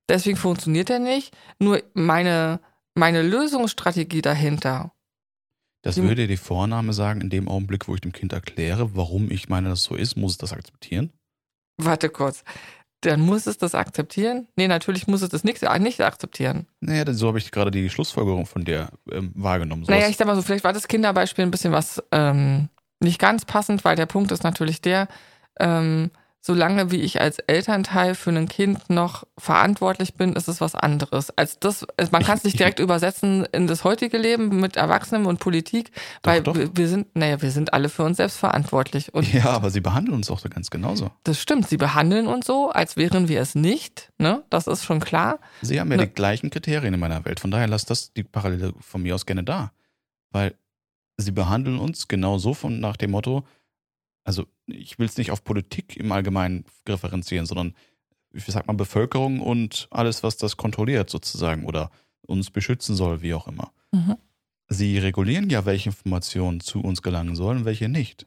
Deswegen 0.10 0.38
funktioniert 0.38 0.90
er 0.90 1.00
nicht. 1.00 1.36
Nur 1.60 1.82
meine, 1.94 2.60
meine 2.96 3.22
Lösungsstrategie 3.22 4.22
dahinter 4.22 4.92
das 5.82 5.98
hm. 5.98 6.08
würde 6.08 6.28
die 6.28 6.38
Vorname 6.38 6.94
sagen, 6.94 7.22
in 7.22 7.30
dem 7.30 7.48
Augenblick, 7.48 7.88
wo 7.88 7.96
ich 7.96 8.02
dem 8.02 8.12
Kind 8.12 8.34
erkläre, 8.34 8.96
warum 8.96 9.32
ich 9.32 9.50
meine, 9.50 9.70
dass 9.70 9.84
so 9.84 9.96
ist, 9.96 10.16
muss 10.16 10.34
es 10.34 10.38
das 10.38 10.54
akzeptieren? 10.54 11.12
Warte 11.78 12.10
kurz. 12.10 12.44
Dann 13.01 13.21
muss 13.21 13.48
es 13.48 13.57
das 13.57 13.74
akzeptieren? 13.74 14.48
Nee, 14.56 14.68
natürlich 14.68 15.07
muss 15.07 15.21
es 15.21 15.30
das 15.30 15.44
nicht, 15.44 15.62
nicht 15.80 16.01
akzeptieren. 16.01 16.68
Naja, 16.80 17.12
so 17.13 17.27
habe 17.27 17.39
ich 17.39 17.51
gerade 17.51 17.71
die 17.71 17.89
Schlussfolgerung 17.89 18.45
von 18.45 18.63
dir 18.63 18.89
ähm, 19.12 19.31
wahrgenommen. 19.36 19.86
So 19.86 19.91
naja, 19.91 20.08
ich 20.08 20.17
sag 20.17 20.27
mal 20.27 20.36
so, 20.36 20.41
vielleicht 20.43 20.63
war 20.63 20.74
das 20.74 20.88
Kinderbeispiel 20.88 21.43
ein 21.43 21.51
bisschen 21.51 21.74
was 21.74 22.03
ähm, 22.12 22.70
nicht 23.00 23.20
ganz 23.20 23.46
passend, 23.46 23.84
weil 23.84 23.96
der 23.96 24.05
Punkt 24.05 24.31
ist 24.31 24.43
natürlich 24.43 24.81
der, 24.81 25.08
ähm, 25.60 26.12
solange 26.41 26.89
wie 26.89 27.01
ich 27.01 27.21
als 27.21 27.38
Elternteil 27.39 28.15
für 28.15 28.31
ein 28.31 28.50
Kind 28.50 28.89
noch 28.89 29.25
verantwortlich 29.38 30.15
bin, 30.15 30.33
ist 30.33 30.48
es 30.48 30.60
was 30.60 30.74
anderes. 30.74 31.29
Als 31.38 31.60
das, 31.60 31.86
man 32.12 32.24
kann 32.24 32.38
es 32.38 32.43
nicht 32.43 32.60
direkt 32.60 32.79
übersetzen 32.79 33.45
in 33.51 33.67
das 33.67 33.83
heutige 33.83 34.17
Leben 34.17 34.60
mit 34.60 34.75
Erwachsenen 34.75 35.27
und 35.27 35.39
Politik, 35.39 35.91
weil 36.24 36.41
doch, 36.41 36.57
doch. 36.57 36.71
wir 36.74 36.88
sind, 36.88 37.15
naja, 37.15 37.41
wir 37.41 37.51
sind 37.51 37.74
alle 37.74 37.89
für 37.89 38.03
uns 38.03 38.17
selbst 38.17 38.38
verantwortlich. 38.38 39.13
Und 39.13 39.31
ja, 39.31 39.45
aber 39.45 39.69
sie 39.69 39.81
behandeln 39.81 40.15
uns 40.15 40.31
auch 40.31 40.39
so 40.39 40.50
ganz 40.50 40.71
genauso. 40.71 41.12
Das 41.24 41.39
stimmt, 41.39 41.69
sie 41.69 41.77
behandeln 41.77 42.25
uns 42.27 42.48
so, 42.48 42.71
als 42.71 42.98
wären 42.98 43.27
wir 43.27 43.39
es 43.39 43.53
nicht, 43.53 44.12
ne? 44.17 44.43
Das 44.50 44.65
ist 44.65 44.83
schon 44.83 45.00
klar. 45.00 45.39
Sie 45.62 45.79
haben 45.79 45.91
ja 45.91 45.98
ne? 45.98 46.07
die 46.07 46.13
gleichen 46.13 46.50
Kriterien 46.50 46.95
in 46.95 47.00
meiner 47.00 47.24
Welt, 47.24 47.39
von 47.39 47.51
daher 47.51 47.67
lasst 47.67 47.91
das 47.91 48.13
die 48.13 48.24
Parallele 48.24 48.74
von 48.79 49.03
mir 49.03 49.13
aus 49.13 49.27
gerne 49.27 49.43
da. 49.43 49.71
Weil 50.31 50.55
sie 51.17 51.31
behandeln 51.31 51.77
uns 51.77 52.07
genau 52.07 52.39
so 52.39 52.55
von 52.55 52.79
nach 52.79 52.98
dem 52.98 53.12
Motto, 53.12 53.43
also 54.24 54.46
ich 54.68 55.00
will 55.00 55.06
es 55.06 55.18
nicht 55.18 55.32
auf 55.32 55.44
Politik 55.44 55.98
im 55.98 56.12
Allgemeinen 56.12 56.66
referenzieren, 56.88 57.46
sondern 57.46 57.75
wie 58.32 58.40
sagt 58.40 58.68
man, 58.68 58.78
Bevölkerung 58.78 59.42
und 59.42 59.88
alles, 59.92 60.24
was 60.24 60.38
das 60.38 60.58
kontrolliert 60.58 61.10
sozusagen 61.10 61.66
oder 61.66 61.92
uns 62.22 62.50
beschützen 62.50 62.96
soll, 62.96 63.22
wie 63.22 63.34
auch 63.34 63.48
immer. 63.48 63.74
Mhm. 63.92 64.18
Sie 64.70 64.98
regulieren 65.00 65.50
ja, 65.50 65.66
welche 65.66 65.90
Informationen 65.90 66.62
zu 66.62 66.82
uns 66.82 67.01
gelangen 67.01 67.36
sollen, 67.36 67.66
welche 67.66 67.90
nicht. 67.90 68.25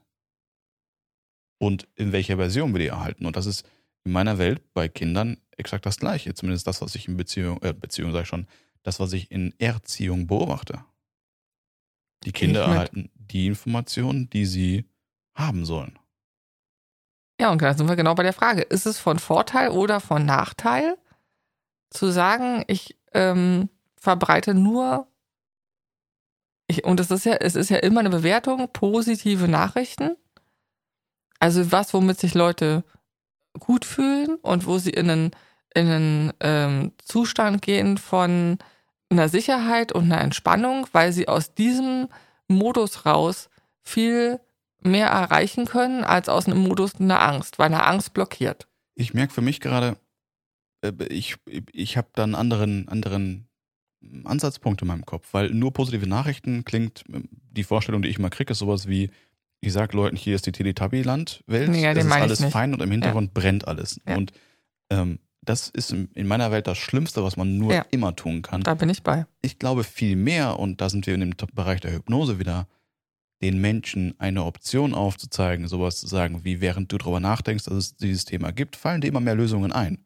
Und 1.58 1.88
in 1.94 2.12
welcher 2.12 2.36
Version 2.36 2.74
wir 2.74 2.80
die 2.80 2.88
erhalten. 2.88 3.24
Und 3.24 3.36
das 3.36 3.46
ist 3.46 3.66
in 4.04 4.12
meiner 4.12 4.36
Welt 4.36 4.74
bei 4.74 4.88
Kindern 4.88 5.38
exakt 5.56 5.86
das 5.86 5.98
Gleiche. 5.98 6.34
Zumindest 6.34 6.66
das, 6.66 6.82
was 6.82 6.94
ich 6.94 7.08
in 7.08 7.16
Beziehung, 7.16 7.62
äh, 7.62 7.72
Beziehung 7.72 8.12
sage 8.12 8.24
ich 8.24 8.28
schon, 8.28 8.46
das, 8.82 9.00
was 9.00 9.14
ich 9.14 9.30
in 9.30 9.54
Erziehung 9.58 10.26
beobachte. 10.26 10.84
Die 12.24 12.32
Kinder 12.32 12.62
erhalten 12.62 13.10
die 13.16 13.46
Informationen, 13.46 14.28
die 14.30 14.44
sie 14.44 14.84
haben 15.34 15.64
sollen. 15.64 15.98
Ja, 17.40 17.50
und 17.50 17.60
da 17.60 17.74
sind 17.74 17.88
wir 17.88 17.96
genau 17.96 18.14
bei 18.14 18.22
der 18.22 18.32
Frage, 18.32 18.62
ist 18.62 18.86
es 18.86 18.98
von 18.98 19.18
Vorteil 19.18 19.70
oder 19.70 20.00
von 20.00 20.24
Nachteil 20.24 20.96
zu 21.90 22.10
sagen, 22.10 22.64
ich 22.68 22.96
ähm, 23.12 23.68
verbreite 23.96 24.54
nur, 24.54 25.08
ich, 26.66 26.84
und 26.84 27.00
es 27.00 27.10
ist 27.10 27.24
ja, 27.24 27.34
es 27.34 27.56
ist 27.56 27.70
ja 27.70 27.78
immer 27.78 28.00
eine 28.00 28.10
Bewertung, 28.10 28.68
positive 28.72 29.48
Nachrichten. 29.48 30.16
Also 31.38 31.72
was, 31.72 31.92
womit 31.92 32.18
sich 32.18 32.34
Leute 32.34 32.84
gut 33.58 33.84
fühlen 33.84 34.36
und 34.36 34.66
wo 34.66 34.78
sie 34.78 34.90
in 34.90 35.10
einen, 35.10 35.30
in 35.74 35.88
einen 35.88 36.32
ähm, 36.40 36.92
Zustand 37.04 37.62
gehen 37.62 37.98
von 37.98 38.58
einer 39.10 39.28
Sicherheit 39.28 39.92
und 39.92 40.04
einer 40.04 40.20
Entspannung, 40.20 40.86
weil 40.92 41.12
sie 41.12 41.28
aus 41.28 41.54
diesem 41.54 42.08
Modus 42.48 43.06
raus 43.06 43.50
viel 43.82 44.40
mehr 44.84 45.08
erreichen 45.08 45.64
können 45.64 46.04
als 46.04 46.28
aus 46.28 46.46
einem 46.46 46.58
Modus 46.58 46.94
einer 47.00 47.20
Angst, 47.22 47.58
weil 47.58 47.66
eine 47.66 47.84
Angst 47.84 48.14
blockiert. 48.14 48.68
Ich 48.94 49.14
merke 49.14 49.32
für 49.32 49.40
mich 49.40 49.60
gerade, 49.60 49.96
äh, 50.82 50.92
ich, 51.08 51.36
ich 51.72 51.96
habe 51.96 52.08
da 52.14 52.22
einen 52.22 52.34
anderen, 52.34 52.88
anderen 52.88 53.48
Ansatzpunkt 54.24 54.82
in 54.82 54.88
meinem 54.88 55.06
Kopf, 55.06 55.28
weil 55.32 55.50
nur 55.50 55.72
positive 55.72 56.06
Nachrichten 56.06 56.64
klingt, 56.64 57.04
äh, 57.12 57.20
die 57.50 57.64
Vorstellung, 57.64 58.02
die 58.02 58.08
ich 58.08 58.18
immer 58.18 58.30
kriege, 58.30 58.52
ist 58.52 58.58
sowas 58.58 58.86
wie, 58.88 59.10
ich 59.60 59.72
sage 59.72 59.96
Leuten, 59.96 60.16
hier 60.16 60.34
ist 60.36 60.46
die 60.46 60.52
Teletubby-Land-Welt, 60.52 61.74
Ja, 61.74 61.92
es 61.92 62.04
ist 62.04 62.12
alles 62.12 62.44
fein 62.46 62.74
und 62.74 62.82
im 62.82 62.90
Hintergrund 62.90 63.32
brennt 63.34 63.66
alles. 63.66 64.00
Ja. 64.06 64.16
Und 64.16 64.32
ähm, 64.90 65.18
das 65.40 65.68
ist 65.68 65.92
in 65.92 66.08
in 66.14 66.26
meiner 66.26 66.50
Welt 66.50 66.66
das 66.66 66.78
Schlimmste, 66.78 67.22
was 67.24 67.36
man 67.36 67.58
nur 67.58 67.72
Ja. 67.72 67.84
immer 67.90 68.14
tun 68.16 68.42
kann. 68.42 68.62
Da 68.62 68.74
bin 68.74 68.88
ich 68.90 69.02
bei. 69.02 69.26
Ich 69.42 69.58
glaube 69.58 69.84
viel 69.84 70.16
mehr, 70.16 70.58
und 70.58 70.80
da 70.80 70.88
sind 70.90 71.06
wir 71.06 71.14
in 71.14 71.20
dem 71.20 71.34
Bereich 71.54 71.80
der 71.80 71.92
Hypnose 71.92 72.38
wieder, 72.38 72.66
den 73.42 73.60
Menschen 73.60 74.14
eine 74.18 74.44
Option 74.44 74.94
aufzuzeigen, 74.94 75.68
sowas 75.68 76.00
zu 76.00 76.06
sagen, 76.06 76.44
wie 76.44 76.60
während 76.60 76.90
du 76.92 76.98
darüber 76.98 77.20
nachdenkst, 77.20 77.64
dass 77.64 77.74
es 77.74 77.96
dieses 77.96 78.24
Thema 78.24 78.52
gibt, 78.52 78.76
fallen 78.76 79.00
dir 79.00 79.08
immer 79.08 79.20
mehr 79.20 79.34
Lösungen 79.34 79.72
ein. 79.72 80.04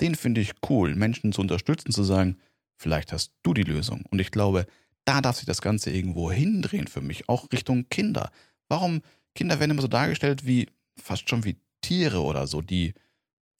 Den 0.00 0.14
finde 0.14 0.40
ich 0.40 0.52
cool, 0.68 0.94
Menschen 0.94 1.32
zu 1.32 1.40
unterstützen, 1.40 1.92
zu 1.92 2.04
sagen, 2.04 2.36
vielleicht 2.76 3.12
hast 3.12 3.32
du 3.42 3.54
die 3.54 3.62
Lösung. 3.62 4.04
Und 4.10 4.20
ich 4.20 4.30
glaube, 4.30 4.66
da 5.04 5.20
darf 5.20 5.36
sich 5.36 5.46
das 5.46 5.62
Ganze 5.62 5.90
irgendwo 5.90 6.30
hindrehen 6.30 6.86
für 6.86 7.00
mich, 7.00 7.28
auch 7.28 7.50
Richtung 7.52 7.88
Kinder. 7.88 8.30
Warum 8.68 9.02
Kinder 9.34 9.58
werden 9.60 9.70
immer 9.70 9.82
so 9.82 9.88
dargestellt 9.88 10.46
wie 10.46 10.68
fast 10.96 11.28
schon 11.30 11.44
wie 11.44 11.56
Tiere 11.80 12.22
oder 12.22 12.46
so, 12.46 12.60
die 12.60 12.94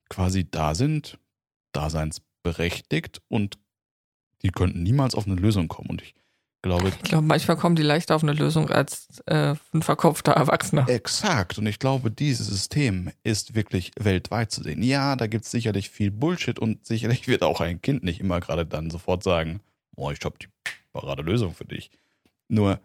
quasi 0.08 0.50
da 0.50 0.74
sind, 0.74 1.18
daseinsberechtigt 1.72 3.22
und 3.28 3.58
die 4.42 4.50
könnten 4.50 4.82
niemals 4.82 5.14
auf 5.14 5.26
eine 5.26 5.36
Lösung 5.36 5.68
kommen. 5.68 5.90
Und 5.90 6.02
ich 6.02 6.14
glaube, 6.66 6.88
Ich 6.88 7.02
glaube, 7.02 7.26
manchmal 7.26 7.56
kommen 7.56 7.76
die 7.76 7.82
leichter 7.82 8.16
auf 8.16 8.22
eine 8.22 8.32
Lösung 8.32 8.70
als 8.70 9.08
äh, 9.26 9.54
ein 9.72 9.82
verkopfter 9.82 10.32
Erwachsener. 10.32 10.88
Exakt. 10.88 11.58
Und 11.58 11.66
ich 11.66 11.78
glaube, 11.78 12.10
dieses 12.10 12.46
System 12.46 13.10
ist 13.22 13.54
wirklich 13.54 13.92
weltweit 13.98 14.50
zu 14.50 14.62
sehen. 14.62 14.82
Ja, 14.82 15.16
da 15.16 15.26
gibt 15.26 15.44
es 15.44 15.50
sicherlich 15.50 15.90
viel 15.90 16.10
Bullshit 16.10 16.58
und 16.58 16.84
sicherlich 16.84 17.28
wird 17.28 17.42
auch 17.42 17.60
ein 17.60 17.80
Kind 17.80 18.02
nicht 18.02 18.20
immer 18.20 18.40
gerade 18.40 18.66
dann 18.66 18.90
sofort 18.90 19.22
sagen, 19.22 19.60
oh, 19.96 20.10
ich 20.10 20.24
habe 20.24 20.36
die 20.40 20.48
parade 20.92 21.22
Lösung 21.22 21.54
für 21.54 21.64
dich. 21.64 21.90
Nur 22.48 22.80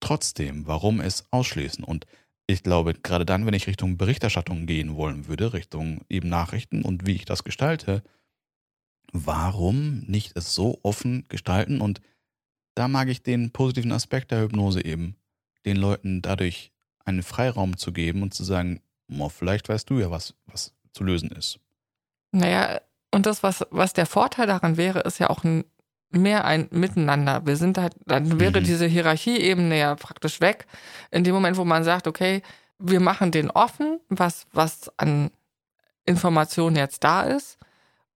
trotzdem, 0.00 0.66
warum 0.66 1.00
es 1.00 1.26
ausschließen? 1.30 1.84
Und 1.84 2.06
ich 2.46 2.62
glaube, 2.62 2.94
gerade 2.94 3.24
dann, 3.24 3.46
wenn 3.46 3.54
ich 3.54 3.66
Richtung 3.66 3.96
Berichterstattung 3.96 4.66
gehen 4.66 4.96
wollen 4.96 5.28
würde, 5.28 5.52
Richtung 5.52 6.02
eben 6.08 6.28
Nachrichten 6.28 6.82
und 6.82 7.06
wie 7.06 7.14
ich 7.14 7.24
das 7.24 7.42
gestalte, 7.42 8.02
warum 9.12 10.00
nicht 10.00 10.36
es 10.36 10.54
so 10.54 10.78
offen 10.82 11.24
gestalten? 11.28 11.80
Und 11.80 12.00
da 12.74 12.88
mag 12.88 13.08
ich 13.08 13.22
den 13.22 13.50
positiven 13.50 13.92
Aspekt 13.92 14.30
der 14.30 14.42
Hypnose 14.42 14.84
eben 14.84 15.16
den 15.64 15.76
Leuten 15.76 16.22
dadurch 16.22 16.72
einen 17.04 17.22
Freiraum 17.22 17.76
zu 17.76 17.92
geben 17.92 18.22
und 18.22 18.34
zu 18.34 18.44
sagen, 18.44 18.80
oh, 19.18 19.28
vielleicht 19.28 19.68
weißt 19.68 19.88
du 19.88 19.98
ja, 19.98 20.10
was, 20.10 20.34
was 20.46 20.72
zu 20.92 21.04
lösen 21.04 21.30
ist. 21.30 21.58
Naja, 22.32 22.80
und 23.10 23.26
das, 23.26 23.42
was, 23.42 23.64
was 23.70 23.92
der 23.92 24.06
Vorteil 24.06 24.46
daran 24.46 24.76
wäre, 24.76 25.00
ist 25.00 25.18
ja 25.18 25.30
auch 25.30 25.44
ein, 25.44 25.64
mehr 26.10 26.44
ein 26.44 26.68
Miteinander. 26.70 27.46
Wir 27.46 27.56
sind 27.56 27.78
halt, 27.78 27.94
dann 28.06 28.40
wäre 28.40 28.60
Mhm. 28.60 28.64
diese 28.64 28.86
Hierarchieebene 28.86 29.78
ja 29.78 29.94
praktisch 29.94 30.40
weg. 30.40 30.66
In 31.10 31.24
dem 31.24 31.34
Moment, 31.34 31.56
wo 31.56 31.64
man 31.64 31.84
sagt, 31.84 32.06
okay, 32.06 32.42
wir 32.78 33.00
machen 33.00 33.30
den 33.30 33.50
offen, 33.50 34.00
was, 34.08 34.46
was 34.52 34.90
an 34.98 35.30
Informationen 36.04 36.76
jetzt 36.76 37.04
da 37.04 37.22
ist. 37.22 37.58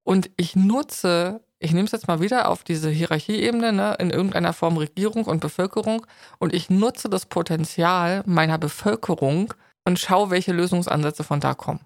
Und 0.03 0.31
ich 0.37 0.57
nutze, 0.57 1.41
ich 1.61 1.73
nehme 1.73 1.87
es 1.87 1.93
jetzt 1.93 2.09
mal 2.09 2.21
wieder 2.21 2.49
auf 2.49 2.63
diese 2.65 2.91
Hierarchieebene, 2.91 3.73
ne, 3.73 3.97
in 3.99 4.11
irgendeiner 4.11 4.53
Form 4.53 4.77
Regierung 4.77 5.25
und 5.25 5.41
Bevölkerung. 5.41 6.07
Und 6.39 6.55
ich 6.55 6.71
nutze 6.71 7.09
das 7.09 7.27
Potenzial 7.27 8.23
meiner 8.27 8.59
Bevölkerung 8.59 9.55
und 9.85 9.99
schaue, 9.99 10.31
welche 10.31 10.53
Lösungsansätze 10.53 11.25
von 11.25 11.41
da 11.41 11.55
kommen. 11.55 11.81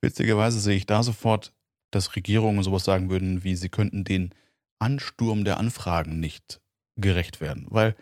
Witzigerweise 0.00 0.60
sehe 0.60 0.76
ich 0.76 0.86
da 0.86 1.02
sofort, 1.02 1.52
dass 1.90 2.16
Regierungen 2.16 2.62
sowas 2.62 2.84
sagen 2.84 3.10
würden, 3.10 3.44
wie 3.44 3.56
sie 3.56 3.68
könnten 3.68 4.04
den 4.04 4.30
Ansturm 4.78 5.44
der 5.44 5.58
Anfragen 5.58 6.20
nicht 6.20 6.60
gerecht 6.96 7.40
werden. 7.40 7.66
Weil 7.68 7.96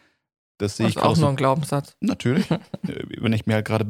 das 0.58 0.76
sehe 0.76 0.86
Das 0.86 0.90
ich 0.90 0.96
ist 0.96 1.02
gerade 1.02 1.12
auch 1.14 1.18
nur 1.18 1.28
ein 1.30 1.36
Glaubenssatz. 1.36 1.96
Natürlich. 2.00 2.48
Äh, 2.86 3.04
Wenn 3.20 3.32
ich 3.32 3.46
mir 3.46 3.54
halt 3.54 3.66
gerade 3.66 3.86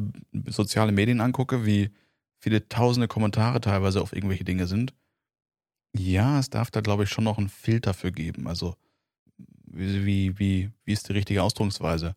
soziale 0.47 0.91
Medien 0.91 1.21
angucke, 1.21 1.65
wie 1.65 1.91
viele 2.39 2.67
tausende 2.67 3.07
Kommentare 3.07 3.61
teilweise 3.61 4.01
auf 4.01 4.13
irgendwelche 4.13 4.43
Dinge 4.43 4.65
sind. 4.65 4.93
Ja, 5.95 6.39
es 6.39 6.49
darf 6.49 6.71
da, 6.71 6.81
glaube 6.81 7.03
ich, 7.03 7.09
schon 7.09 7.23
noch 7.23 7.37
einen 7.37 7.49
Filter 7.49 7.93
für 7.93 8.11
geben. 8.11 8.47
Also, 8.47 8.75
wie, 9.65 10.37
wie, 10.37 10.71
wie, 10.85 10.93
ist 10.93 11.09
die 11.09 11.13
richtige 11.13 11.43
Ausdrucksweise? 11.43 12.15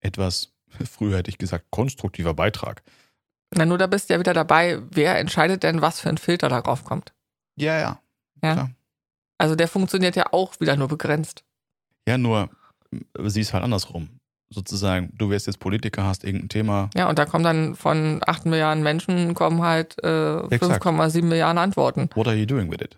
Etwas, 0.00 0.52
früher 0.90 1.18
hätte 1.18 1.30
ich 1.30 1.38
gesagt, 1.38 1.66
konstruktiver 1.70 2.34
Beitrag. 2.34 2.82
Na, 3.54 3.64
nur 3.64 3.78
da 3.78 3.86
bist 3.86 4.08
du 4.08 4.14
ja 4.14 4.20
wieder 4.20 4.34
dabei, 4.34 4.80
wer 4.90 5.18
entscheidet 5.18 5.62
denn, 5.62 5.80
was 5.80 6.00
für 6.00 6.10
ein 6.10 6.18
Filter 6.18 6.48
darauf 6.48 6.84
kommt. 6.84 7.14
Ja, 7.56 7.78
ja. 7.78 8.02
Ja. 8.42 8.52
Klar. 8.52 8.70
Also 9.38 9.54
der 9.54 9.68
funktioniert 9.68 10.16
ja 10.16 10.32
auch 10.32 10.60
wieder 10.60 10.76
nur 10.76 10.88
begrenzt. 10.88 11.44
Ja, 12.06 12.18
nur 12.18 12.50
sieh 13.18 13.40
es 13.40 13.52
halt 13.52 13.64
andersrum. 13.64 14.17
Sozusagen, 14.50 15.10
du 15.14 15.28
wärst 15.28 15.46
jetzt 15.46 15.60
Politiker, 15.60 16.04
hast 16.04 16.24
irgendein 16.24 16.48
Thema. 16.48 16.88
Ja, 16.96 17.08
und 17.08 17.18
da 17.18 17.26
kommen 17.26 17.44
dann 17.44 17.74
von 17.74 18.20
8 18.26 18.46
Milliarden 18.46 18.82
Menschen 18.82 19.34
kommen 19.34 19.62
halt 19.62 20.02
äh, 20.02 20.38
Exakt. 20.48 20.84
5,7 20.84 21.22
Milliarden 21.22 21.58
Antworten. 21.58 22.08
What 22.14 22.28
are 22.28 22.36
you 22.36 22.46
doing 22.46 22.70
with 22.70 22.80
it? 22.80 22.96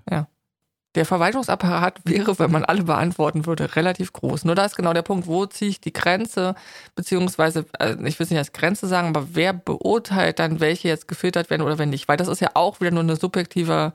Der 0.97 1.07
Verwaltungsapparat 1.07 2.01
wäre, 2.05 2.39
wenn 2.41 2.51
man 2.51 2.65
alle 2.65 2.83
beantworten 2.83 3.47
würde, 3.47 3.77
relativ 3.77 4.13
groß. 4.13 4.45
Nur 4.45 4.57
da 4.57 4.65
ist 4.65 4.75
genau 4.75 4.93
der 4.93 5.03
Punkt, 5.03 5.29
wo 5.29 5.47
ziehe 5.47 5.71
ich 5.71 5.81
die 5.81 5.93
Grenze, 5.93 6.57
beziehungsweise, 6.97 7.65
äh, 7.79 7.95
ich 8.09 8.19
will 8.19 8.25
es 8.25 8.31
nicht 8.31 8.39
als 8.39 8.53
Grenze 8.53 8.89
sagen, 8.89 9.09
aber 9.09 9.29
wer 9.35 9.53
beurteilt 9.53 10.41
dann, 10.41 10.59
welche 10.59 10.89
jetzt 10.89 11.07
gefiltert 11.07 11.49
werden 11.49 11.63
oder 11.63 11.79
wenn 11.79 11.91
nicht? 11.91 12.09
Weil 12.09 12.17
das 12.17 12.27
ist 12.27 12.41
ja 12.41 12.51
auch 12.55 12.81
wieder 12.81 12.91
nur 12.91 13.05
ein 13.05 13.17
subjektiver 13.17 13.95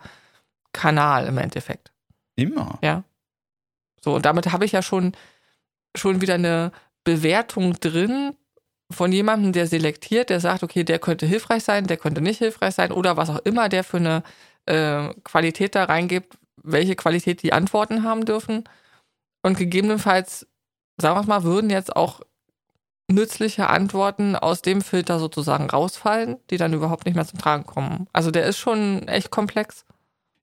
Kanal 0.72 1.28
im 1.28 1.38
Endeffekt. 1.38 1.92
Immer. 2.38 2.80
Ja. 2.82 3.04
So, 4.02 4.16
und 4.16 4.26
damit 4.26 4.54
habe 4.54 4.64
ich 4.64 4.72
ja 4.72 4.82
schon, 4.82 5.14
schon 5.96 6.22
wieder 6.22 6.36
eine 6.36 6.72
Bewertung 7.06 7.80
drin 7.80 8.36
von 8.92 9.12
jemandem, 9.12 9.54
der 9.54 9.68
selektiert, 9.68 10.30
der 10.30 10.42
sagt, 10.42 10.64
okay, 10.64 10.84
der 10.84 11.00
könnte 11.00 11.26
hilfreich 11.26 11.64
sein, 11.64 11.88
der 11.88 11.98
könnte 11.98 12.22
nicht 12.22 12.40
hilfreich 12.40 12.76
sein 12.76 12.92
oder 12.92 13.16
was 13.16 13.30
auch 13.30 13.40
immer 13.40 13.70
der 13.70 13.84
für 13.84 13.98
eine 13.98 14.24
äh, 14.66 15.14
Qualität 15.24 15.76
da 15.76 15.86
reingibt, 15.86 16.38
welche 16.62 16.96
Qualität 16.96 17.42
die 17.42 17.54
Antworten 17.54 18.04
haben 18.04 18.26
dürfen. 18.26 18.66
Und 19.42 19.58
gegebenenfalls, 19.58 20.48
sagen 20.98 21.16
wir 21.16 21.22
es 21.22 21.28
mal, 21.28 21.44
würden 21.44 21.70
jetzt 21.70 21.96
auch 21.96 22.22
nützliche 23.08 23.70
Antworten 23.70 24.36
aus 24.36 24.62
dem 24.62 24.82
Filter 24.82 25.20
sozusagen 25.20 25.70
rausfallen, 25.70 26.38
die 26.50 26.58
dann 26.58 26.74
überhaupt 26.74 27.06
nicht 27.06 27.16
mehr 27.16 27.26
zum 27.26 27.40
Tragen 27.40 27.66
kommen. 27.66 28.08
Also 28.14 28.32
der 28.32 28.46
ist 28.46 28.58
schon 28.58 29.08
echt 29.08 29.30
komplex. 29.30 29.86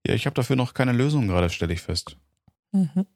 Ja, 0.06 0.14
ich 0.14 0.26
habe 0.26 0.34
dafür 0.34 0.56
noch 0.56 0.74
keine 0.74 0.92
Lösung 0.92 1.26
gerade, 1.26 1.50
stelle 1.50 1.72
ich 1.72 1.82
fest. 1.82 2.16
Mhm. 2.72 3.06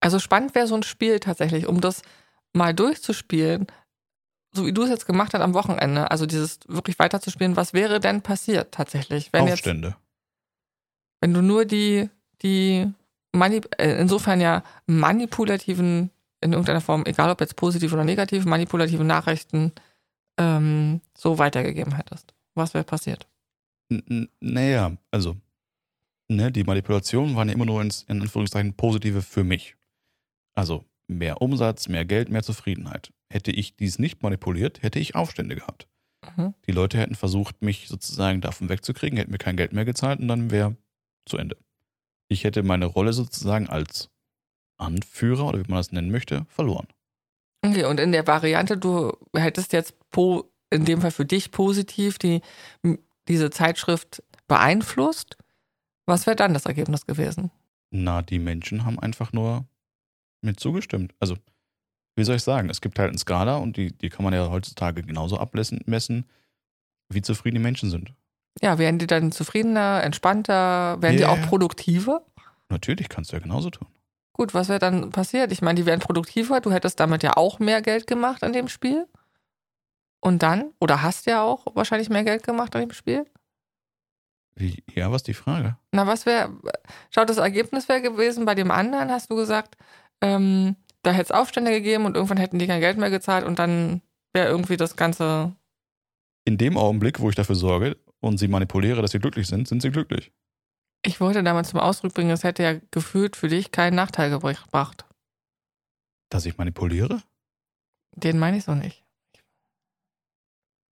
Also 0.00 0.18
spannend 0.18 0.54
wäre 0.54 0.66
so 0.66 0.76
ein 0.76 0.82
Spiel 0.82 1.20
tatsächlich, 1.20 1.66
um 1.66 1.80
das 1.80 2.02
mal 2.54 2.74
durchzuspielen, 2.74 3.66
so 4.54 4.66
wie 4.66 4.72
du 4.72 4.82
es 4.82 4.90
jetzt 4.90 5.06
gemacht 5.06 5.34
hast 5.34 5.40
am 5.42 5.54
Wochenende, 5.54 6.10
also 6.10 6.26
dieses 6.26 6.60
wirklich 6.66 6.98
weiterzuspielen, 6.98 7.56
was 7.56 7.72
wäre 7.74 8.00
denn 8.00 8.22
passiert 8.22 8.72
tatsächlich, 8.72 9.32
wenn 9.32 9.46
jetzt, 9.46 9.54
Aufstände. 9.54 9.96
wenn 11.20 11.34
du 11.34 11.42
nur 11.42 11.64
die, 11.64 12.08
die 12.42 12.90
Manip 13.32 13.68
äh, 13.78 14.00
insofern 14.00 14.40
ja 14.40 14.62
manipulativen, 14.86 16.10
in 16.40 16.52
irgendeiner 16.52 16.80
Form, 16.80 17.04
egal 17.06 17.30
ob 17.30 17.40
jetzt 17.40 17.56
positiv 17.56 17.92
oder 17.92 18.04
negativ, 18.04 18.44
manipulative 18.44 19.04
Nachrichten 19.04 19.72
ähm, 20.38 21.00
so 21.16 21.38
weitergegeben 21.38 21.94
hättest. 21.96 22.32
Was 22.54 22.74
wäre 22.74 22.84
passiert? 22.84 23.26
N- 23.90 24.28
Naja, 24.40 24.96
also, 25.10 25.36
ne, 26.28 26.50
die 26.52 26.64
Manipulationen 26.64 27.34
waren 27.36 27.48
ja 27.48 27.54
immer 27.54 27.66
nur 27.66 27.82
ins, 27.82 28.04
in 28.04 28.20
Anführungszeichen 28.20 28.74
positive 28.74 29.22
für 29.22 29.44
mich. 29.44 29.76
Also 30.54 30.84
mehr 31.08 31.42
Umsatz, 31.42 31.88
mehr 31.88 32.04
Geld, 32.04 32.28
mehr 32.28 32.42
Zufriedenheit. 32.42 33.12
Hätte 33.30 33.50
ich 33.50 33.76
dies 33.76 33.98
nicht 33.98 34.22
manipuliert, 34.22 34.82
hätte 34.82 34.98
ich 34.98 35.14
Aufstände 35.14 35.56
gehabt. 35.56 35.88
Mhm. 36.36 36.54
Die 36.66 36.72
Leute 36.72 36.98
hätten 36.98 37.14
versucht, 37.14 37.62
mich 37.62 37.88
sozusagen 37.88 38.40
davon 38.40 38.68
wegzukriegen, 38.68 39.18
hätten 39.18 39.32
mir 39.32 39.38
kein 39.38 39.56
Geld 39.56 39.72
mehr 39.72 39.84
gezahlt 39.84 40.20
und 40.20 40.28
dann 40.28 40.50
wäre 40.50 40.76
zu 41.26 41.36
Ende. 41.36 41.56
Ich 42.28 42.44
hätte 42.44 42.62
meine 42.62 42.86
Rolle 42.86 43.12
sozusagen 43.12 43.68
als 43.68 44.10
Anführer 44.78 45.46
oder 45.46 45.58
wie 45.58 45.70
man 45.70 45.78
das 45.78 45.92
nennen 45.92 46.10
möchte, 46.10 46.46
verloren. 46.48 46.86
Okay, 47.64 47.84
und 47.84 47.98
in 47.98 48.12
der 48.12 48.26
Variante, 48.26 48.76
du 48.76 49.12
hättest 49.34 49.72
jetzt 49.72 49.94
po, 50.10 50.52
in 50.70 50.84
dem 50.84 51.00
Fall 51.00 51.10
für 51.10 51.24
dich 51.24 51.50
positiv 51.50 52.18
die, 52.18 52.40
diese 53.26 53.50
Zeitschrift 53.50 54.22
beeinflusst. 54.46 55.36
Was 56.06 56.26
wäre 56.26 56.36
dann 56.36 56.54
das 56.54 56.66
Ergebnis 56.66 57.06
gewesen? 57.06 57.50
Na, 57.90 58.22
die 58.22 58.38
Menschen 58.38 58.84
haben 58.84 58.98
einfach 58.98 59.32
nur 59.32 59.66
mit 60.40 60.60
zugestimmt. 60.60 61.14
Also, 61.20 61.36
wie 62.16 62.24
soll 62.24 62.36
ich 62.36 62.42
sagen? 62.42 62.70
Es 62.70 62.80
gibt 62.80 62.98
halt 62.98 63.10
eine 63.10 63.18
Skala 63.18 63.56
und 63.56 63.76
die, 63.76 63.96
die 63.96 64.08
kann 64.08 64.24
man 64.24 64.34
ja 64.34 64.48
heutzutage 64.50 65.02
genauso 65.02 65.38
abmessen, 65.38 65.80
messen, 65.86 66.28
wie 67.08 67.22
zufrieden 67.22 67.56
die 67.56 67.62
Menschen 67.62 67.90
sind. 67.90 68.12
Ja, 68.60 68.78
werden 68.78 68.98
die 68.98 69.06
dann 69.06 69.30
zufriedener, 69.30 70.02
entspannter, 70.02 71.00
werden 71.00 71.16
die 71.16 71.22
Ja, 71.22 71.28
auch 71.28 71.40
produktiver? 71.42 72.26
Natürlich 72.68 73.08
kannst 73.08 73.32
du 73.32 73.36
ja 73.36 73.42
genauso 73.42 73.70
tun. 73.70 73.88
Gut, 74.32 74.52
was 74.54 74.68
wäre 74.68 74.78
dann 74.78 75.10
passiert? 75.10 75.52
Ich 75.52 75.62
meine, 75.62 75.80
die 75.80 75.86
wären 75.86 76.00
produktiver, 76.00 76.60
du 76.60 76.70
hättest 76.72 77.00
damit 77.00 77.22
ja 77.22 77.36
auch 77.36 77.58
mehr 77.58 77.82
Geld 77.82 78.06
gemacht 78.06 78.42
an 78.44 78.52
dem 78.52 78.68
Spiel. 78.68 79.06
Und 80.20 80.42
dann, 80.42 80.72
oder 80.80 81.02
hast 81.02 81.26
ja 81.26 81.42
auch 81.42 81.66
wahrscheinlich 81.74 82.10
mehr 82.10 82.24
Geld 82.24 82.42
gemacht 82.42 82.74
an 82.74 82.82
dem 82.82 82.92
Spiel? 82.92 83.24
Wie, 84.54 84.82
ja, 84.92 85.10
was 85.10 85.22
ist 85.22 85.28
die 85.28 85.34
Frage? 85.34 85.76
Na, 85.92 86.06
was 86.06 86.26
wäre, 86.26 86.52
schau, 87.10 87.24
das 87.24 87.36
Ergebnis 87.36 87.88
wäre 87.88 88.02
gewesen, 88.02 88.44
bei 88.44 88.56
dem 88.56 88.72
anderen 88.72 89.10
hast 89.10 89.30
du 89.30 89.36
gesagt, 89.36 89.76
ähm, 90.20 90.76
da 91.02 91.12
hätte 91.12 91.24
es 91.24 91.30
Aufstände 91.30 91.70
gegeben 91.70 92.04
und 92.04 92.14
irgendwann 92.16 92.38
hätten 92.38 92.58
die 92.58 92.66
kein 92.66 92.80
Geld 92.80 92.98
mehr 92.98 93.10
gezahlt 93.10 93.44
und 93.46 93.58
dann 93.58 94.02
wäre 94.32 94.48
irgendwie 94.48 94.76
das 94.76 94.96
Ganze, 94.96 95.54
In 96.44 96.58
dem 96.58 96.76
Augenblick, 96.76 97.20
wo 97.20 97.28
ich 97.28 97.36
dafür 97.36 97.54
sorge 97.54 97.96
und 98.20 98.38
sie 98.38 98.48
manipuliere, 98.48 99.00
dass 99.02 99.12
sie 99.12 99.20
glücklich 99.20 99.46
sind, 99.46 99.68
sind 99.68 99.80
sie 99.82 99.90
glücklich. 99.90 100.32
ich 101.04 101.20
wollte 101.20 101.42
damit 101.42 101.66
zum 101.66 101.80
Ausdruck 101.80 102.14
bringen, 102.14 102.30
es 102.30 102.44
hätte 102.44 102.62
ja 102.62 102.74
gefühlt 102.90 103.36
für 103.36 103.48
dich 103.48 103.70
keinen 103.72 103.94
Nachteil 103.94 104.30
gebracht. 104.30 105.04
Dass 106.30 106.44
ich 106.46 106.58
manipuliere? 106.58 107.22
Den 108.14 108.38
meine 108.38 108.58
ich 108.58 108.64
so 108.64 108.74
nicht. 108.74 109.04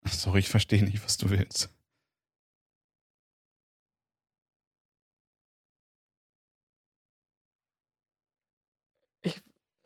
Sorry, 0.08 0.39
ich 0.39 0.50
verstehe 0.50 0.84
nicht, 0.84 1.03
was 1.03 1.17
du 1.17 1.29
willst. 1.32 1.75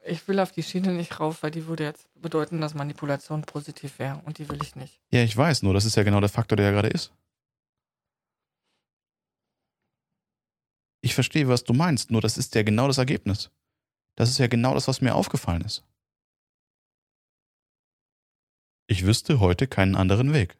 Ich 0.09 0.27
will 0.27 0.39
auf 0.39 0.51
die 0.51 0.63
Schiene 0.63 0.91
nicht 0.91 1.19
rauf, 1.19 1.43
weil 1.43 1.51
die 1.51 1.67
würde 1.67 1.83
jetzt 1.83 2.09
bedeuten, 2.19 2.59
dass 2.59 2.73
Manipulation 2.73 3.43
positiv 3.43 3.99
wäre 3.99 4.19
und 4.25 4.39
die 4.39 4.49
will 4.49 4.57
ich 4.63 4.75
nicht. 4.75 4.99
Ja, 5.11 5.21
ich 5.21 5.37
weiß, 5.37 5.61
nur 5.61 5.75
das 5.75 5.85
ist 5.85 5.95
ja 5.95 6.01
genau 6.01 6.19
der 6.19 6.29
Faktor, 6.29 6.55
der 6.55 6.65
ja 6.65 6.71
gerade 6.71 6.87
ist. 6.87 7.13
Ich 11.01 11.13
verstehe, 11.13 11.47
was 11.47 11.63
du 11.63 11.73
meinst, 11.73 12.09
nur 12.09 12.21
das 12.21 12.39
ist 12.39 12.55
ja 12.55 12.63
genau 12.63 12.87
das 12.87 12.97
Ergebnis. 12.97 13.51
Das 14.15 14.31
ist 14.31 14.39
ja 14.39 14.47
genau 14.47 14.73
das, 14.73 14.87
was 14.87 14.99
mir 14.99 15.13
aufgefallen 15.13 15.61
ist. 15.61 15.85
Ich 18.87 19.05
wüsste 19.05 19.39
heute 19.39 19.67
keinen 19.67 19.95
anderen 19.95 20.33
Weg. 20.33 20.57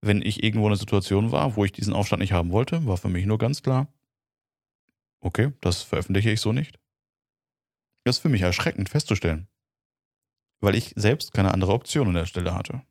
Wenn 0.00 0.22
ich 0.22 0.42
irgendwo 0.42 0.64
in 0.66 0.72
einer 0.72 0.80
Situation 0.80 1.30
war, 1.30 1.56
wo 1.56 1.64
ich 1.66 1.72
diesen 1.72 1.92
Aufstand 1.92 2.20
nicht 2.20 2.32
haben 2.32 2.52
wollte, 2.52 2.86
war 2.86 2.96
für 2.96 3.10
mich 3.10 3.26
nur 3.26 3.36
ganz 3.36 3.62
klar, 3.62 3.92
okay, 5.20 5.52
das 5.60 5.82
veröffentliche 5.82 6.30
ich 6.30 6.40
so 6.40 6.54
nicht. 6.54 6.80
Das 8.04 8.16
ist 8.16 8.22
für 8.22 8.28
mich 8.28 8.42
erschreckend 8.42 8.88
festzustellen, 8.88 9.48
weil 10.60 10.74
ich 10.74 10.92
selbst 10.96 11.32
keine 11.32 11.52
andere 11.52 11.72
Option 11.72 12.08
an 12.08 12.14
der 12.14 12.26
Stelle 12.26 12.54
hatte. 12.54 12.82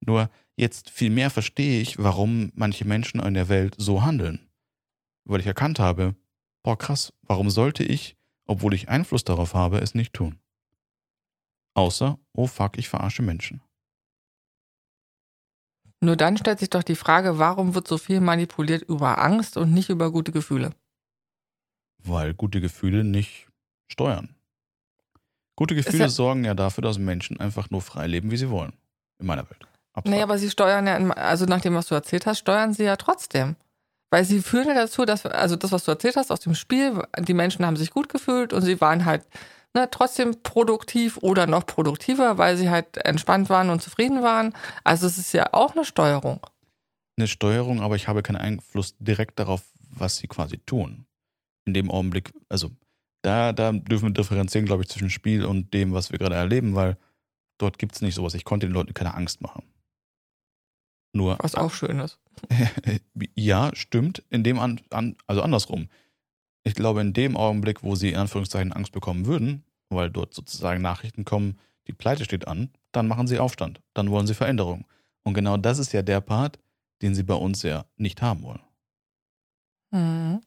Nur 0.00 0.30
jetzt 0.56 0.90
viel 0.90 1.10
mehr 1.10 1.30
verstehe 1.30 1.80
ich, 1.80 1.98
warum 1.98 2.52
manche 2.54 2.84
Menschen 2.84 3.20
in 3.20 3.34
der 3.34 3.48
Welt 3.48 3.74
so 3.78 4.02
handeln. 4.02 4.48
Weil 5.24 5.40
ich 5.40 5.46
erkannt 5.46 5.80
habe, 5.80 6.14
boah 6.62 6.78
krass, 6.78 7.12
warum 7.22 7.50
sollte 7.50 7.82
ich, 7.82 8.16
obwohl 8.46 8.74
ich 8.74 8.88
Einfluss 8.88 9.24
darauf 9.24 9.54
habe, 9.54 9.78
es 9.78 9.94
nicht 9.94 10.12
tun? 10.12 10.38
Außer, 11.74 12.18
oh 12.32 12.46
fuck, 12.46 12.78
ich 12.78 12.88
verarsche 12.88 13.22
Menschen. 13.22 13.60
Nur 16.00 16.16
dann 16.16 16.36
stellt 16.36 16.60
sich 16.60 16.70
doch 16.70 16.84
die 16.84 16.94
Frage, 16.94 17.38
warum 17.38 17.74
wird 17.74 17.88
so 17.88 17.98
viel 17.98 18.20
manipuliert 18.20 18.82
über 18.82 19.18
Angst 19.18 19.56
und 19.56 19.74
nicht 19.74 19.88
über 19.88 20.12
gute 20.12 20.30
Gefühle? 20.30 20.74
Weil 21.98 22.34
gute 22.34 22.60
Gefühle 22.60 23.02
nicht 23.02 23.47
steuern. 23.88 24.34
Gute 25.56 25.74
Gefühle 25.74 26.04
ja- 26.04 26.08
sorgen 26.08 26.44
ja 26.44 26.54
dafür, 26.54 26.82
dass 26.82 26.98
Menschen 26.98 27.40
einfach 27.40 27.70
nur 27.70 27.82
frei 27.82 28.06
leben, 28.06 28.30
wie 28.30 28.36
sie 28.36 28.50
wollen. 28.50 28.72
In 29.18 29.26
meiner 29.26 29.48
Welt. 29.50 29.66
Abstrakt. 29.92 30.16
Nee, 30.16 30.22
aber 30.22 30.38
sie 30.38 30.50
steuern 30.50 30.86
ja, 30.86 30.96
also 31.14 31.46
nach 31.46 31.60
dem, 31.60 31.74
was 31.74 31.86
du 31.86 31.94
erzählt 31.96 32.26
hast, 32.26 32.38
steuern 32.38 32.72
sie 32.72 32.84
ja 32.84 32.96
trotzdem. 32.96 33.56
Weil 34.10 34.24
sie 34.24 34.40
führen 34.40 34.68
ja 34.68 34.74
dazu, 34.74 35.04
dass, 35.04 35.26
also 35.26 35.56
das, 35.56 35.72
was 35.72 35.84
du 35.84 35.90
erzählt 35.90 36.16
hast 36.16 36.30
aus 36.30 36.40
dem 36.40 36.54
Spiel, 36.54 37.02
die 37.18 37.34
Menschen 37.34 37.66
haben 37.66 37.76
sich 37.76 37.90
gut 37.90 38.08
gefühlt 38.08 38.52
und 38.52 38.62
sie 38.62 38.80
waren 38.80 39.04
halt 39.04 39.26
ne, 39.74 39.88
trotzdem 39.90 40.42
produktiv 40.42 41.18
oder 41.18 41.46
noch 41.46 41.66
produktiver, 41.66 42.38
weil 42.38 42.56
sie 42.56 42.70
halt 42.70 42.96
entspannt 42.98 43.50
waren 43.50 43.68
und 43.68 43.82
zufrieden 43.82 44.22
waren. 44.22 44.54
Also 44.84 45.06
es 45.06 45.18
ist 45.18 45.32
ja 45.32 45.52
auch 45.52 45.74
eine 45.74 45.84
Steuerung. 45.84 46.40
eine 47.18 47.26
Steuerung, 47.28 47.82
aber 47.82 47.96
ich 47.96 48.06
habe 48.06 48.22
keinen 48.22 48.36
Einfluss 48.36 48.94
direkt 48.98 49.40
darauf, 49.40 49.62
was 49.90 50.18
sie 50.18 50.28
quasi 50.28 50.58
tun. 50.58 51.04
In 51.66 51.74
dem 51.74 51.90
Augenblick, 51.90 52.32
also 52.48 52.70
da, 53.22 53.52
da 53.52 53.72
dürfen 53.72 54.08
wir 54.08 54.14
differenzieren, 54.14 54.66
glaube 54.66 54.82
ich, 54.82 54.88
zwischen 54.88 55.10
Spiel 55.10 55.44
und 55.44 55.72
dem, 55.74 55.92
was 55.92 56.12
wir 56.12 56.18
gerade 56.18 56.36
erleben, 56.36 56.74
weil 56.74 56.96
dort 57.58 57.78
gibt 57.78 57.94
es 57.94 58.02
nicht 58.02 58.14
sowas. 58.14 58.34
Ich 58.34 58.44
konnte 58.44 58.66
den 58.66 58.72
Leuten 58.74 58.94
keine 58.94 59.14
Angst 59.14 59.40
machen. 59.40 59.64
Nur, 61.12 61.38
Was 61.40 61.54
auch 61.54 61.72
schön 61.72 61.98
ist. 62.00 62.18
ja, 63.34 63.70
stimmt, 63.74 64.22
in 64.30 64.44
dem, 64.44 64.58
an, 64.58 64.80
an, 64.90 65.16
also 65.26 65.42
andersrum. 65.42 65.88
Ich 66.64 66.74
glaube, 66.74 67.00
in 67.00 67.12
dem 67.12 67.36
Augenblick, 67.36 67.82
wo 67.82 67.94
sie 67.94 68.10
in 68.10 68.16
Anführungszeichen 68.16 68.72
Angst 68.72 68.92
bekommen 68.92 69.26
würden, 69.26 69.64
weil 69.88 70.10
dort 70.10 70.34
sozusagen 70.34 70.82
Nachrichten 70.82 71.24
kommen, 71.24 71.58
die 71.86 71.92
Pleite 71.92 72.24
steht 72.24 72.46
an, 72.46 72.70
dann 72.92 73.08
machen 73.08 73.26
sie 73.26 73.38
Aufstand. 73.38 73.80
Dann 73.94 74.10
wollen 74.10 74.26
sie 74.26 74.34
Veränderung. 74.34 74.86
Und 75.24 75.34
genau 75.34 75.56
das 75.56 75.78
ist 75.78 75.92
ja 75.92 76.02
der 76.02 76.20
Part, 76.20 76.58
den 77.02 77.14
sie 77.14 77.22
bei 77.22 77.34
uns 77.34 77.62
ja 77.62 77.86
nicht 77.96 78.20
haben 78.22 78.42
wollen. 78.42 78.62
Mhm. 79.90 80.42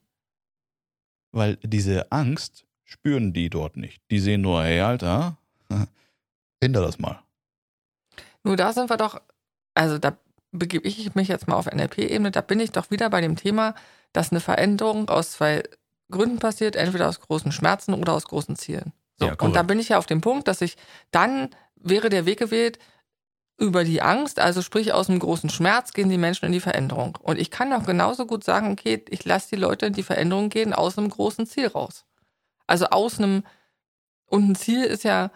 Weil 1.32 1.58
diese 1.64 2.12
Angst 2.12 2.66
spüren 2.84 3.34
die 3.34 3.50
dort 3.50 3.78
nicht. 3.78 4.02
Die 4.12 4.20
sehen 4.20 4.42
nur, 4.42 4.64
hey, 4.64 4.82
Alter, 4.82 5.38
hinter 6.62 6.82
das 6.82 7.00
mal. 7.00 7.22
Nur 8.44 8.58
da 8.58 8.74
sind 8.74 8.90
wir 8.90 8.98
doch, 8.98 9.22
also 9.74 9.98
da 9.98 10.18
begebe 10.52 10.88
ich 10.88 11.16
mich 11.16 11.28
jetzt 11.28 11.48
mal 11.48 11.56
auf 11.56 11.68
NLP-Ebene, 11.68 12.32
da 12.32 12.42
bin 12.42 12.60
ich 12.60 12.72
doch 12.72 12.92
wieder 12.92 13.10
bei 13.10 13.22
dem 13.22 13.36
Thema, 13.36 13.76
dass 14.14 14.32
eine 14.32 14.42
Veränderung 14.42 15.10
aus 15.10 15.32
zwei 15.32 15.64
Gründen 16.10 16.40
passiert, 16.40 16.76
entweder 16.76 17.08
aus 17.08 17.22
großen 17.22 17.52
Schmerzen 17.52 17.94
oder 17.94 18.14
aus 18.14 18.26
großen 18.26 18.56
Zielen. 18.58 18.92
So, 19.18 19.28
Ja, 19.28 19.36
und 19.40 19.56
da 19.56 19.64
bin 19.64 19.80
ich 19.80 19.90
ja 19.90 19.98
auf 19.98 20.06
dem 20.08 20.20
Punkt, 20.20 20.48
dass 20.48 20.62
ich 20.62 20.76
dann 21.12 21.50
wäre 21.76 22.10
der 22.10 22.26
Weg 22.26 22.40
gewählt, 22.40 22.80
über 23.62 23.84
die 23.84 24.02
Angst, 24.02 24.40
also 24.40 24.64
sprich 24.64 24.92
aus 24.92 25.06
dem 25.06 25.20
großen 25.20 25.52
Schmerz, 25.52 25.94
gehen 25.94 26.10
die 26.10 26.18
Menschen 26.18 26.46
in 26.46 26.52
die 26.52 26.60
Veränderung. 26.60 27.16
Und 27.22 27.38
ich 27.38 27.52
kann 27.52 27.72
auch 27.74 27.86
genauso 27.86 28.26
gut 28.26 28.44
sagen, 28.44 28.72
okay, 28.72 29.06
ich 29.10 29.24
lasse 29.24 29.50
die 29.50 29.62
Leute 29.62 29.86
in 29.86 29.94
die 29.94 30.02
Veränderung 30.02 30.50
gehen 30.50 30.74
aus 30.74 30.98
einem 30.98 31.10
großen 31.10 31.46
Ziel 31.46 31.68
raus. 31.68 32.06
Also 32.66 32.88
aus 32.88 33.20
einem, 33.20 33.44
und 34.26 34.50
ein 34.50 34.56
Ziel 34.56 34.84
ist 34.84 35.04
ja 35.04 35.30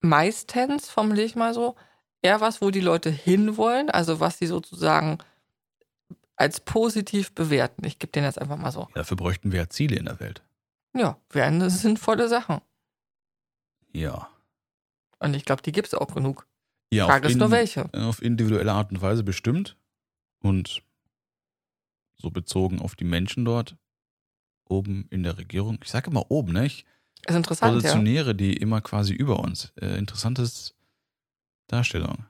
meistens, 0.00 0.88
formuliere 0.88 1.26
ich 1.26 1.34
mal 1.34 1.54
so, 1.54 1.74
eher 2.22 2.40
was, 2.40 2.62
wo 2.62 2.70
die 2.70 2.80
Leute 2.80 3.10
hinwollen, 3.10 3.90
also 3.90 4.20
was 4.20 4.38
sie 4.38 4.46
sozusagen 4.46 5.18
als 6.36 6.60
positiv 6.60 7.34
bewerten. 7.34 7.84
Ich 7.84 7.98
gebe 7.98 8.12
denen 8.12 8.26
jetzt 8.26 8.40
einfach 8.40 8.56
mal 8.56 8.70
so. 8.70 8.86
Dafür 8.94 9.16
bräuchten 9.16 9.50
wir 9.50 9.58
ja 9.58 9.68
Ziele 9.68 9.96
in 9.96 10.04
der 10.04 10.20
Welt. 10.20 10.40
Ja, 10.94 11.18
wären 11.30 11.58
das 11.58 11.80
sinnvolle 11.80 12.28
Sachen. 12.28 12.60
Ja. 13.92 14.28
Und 15.18 15.34
ich 15.34 15.44
glaube, 15.44 15.62
die 15.62 15.72
gibt 15.72 15.88
es 15.88 15.94
auch 15.94 16.14
genug. 16.14 16.46
Ja 16.92 17.06
Frage 17.06 17.26
auf 17.26 17.32
ist 17.32 17.38
nur 17.38 17.46
in- 17.46 17.52
welche. 17.52 17.92
Auf 17.94 18.22
individuelle 18.22 18.72
Art 18.72 18.90
und 18.90 19.00
Weise 19.02 19.22
bestimmt. 19.22 19.76
Und 20.42 20.82
so 22.16 22.30
bezogen 22.30 22.80
auf 22.80 22.96
die 22.96 23.04
Menschen 23.04 23.44
dort 23.44 23.76
oben 24.68 25.06
in 25.10 25.22
der 25.22 25.36
Regierung. 25.38 25.78
Ich 25.82 25.90
sage 25.90 26.10
immer 26.10 26.30
oben, 26.30 26.52
ne? 26.52 26.66
Ich 26.66 26.84
Ist 27.26 27.34
interessant, 27.34 27.72
ja. 27.72 27.76
positioniere 27.80 28.34
die 28.34 28.56
immer 28.56 28.80
quasi 28.80 29.12
über 29.14 29.40
uns. 29.40 29.72
Äh, 29.80 29.96
interessantes 29.98 30.74
Darstellung. 31.66 32.24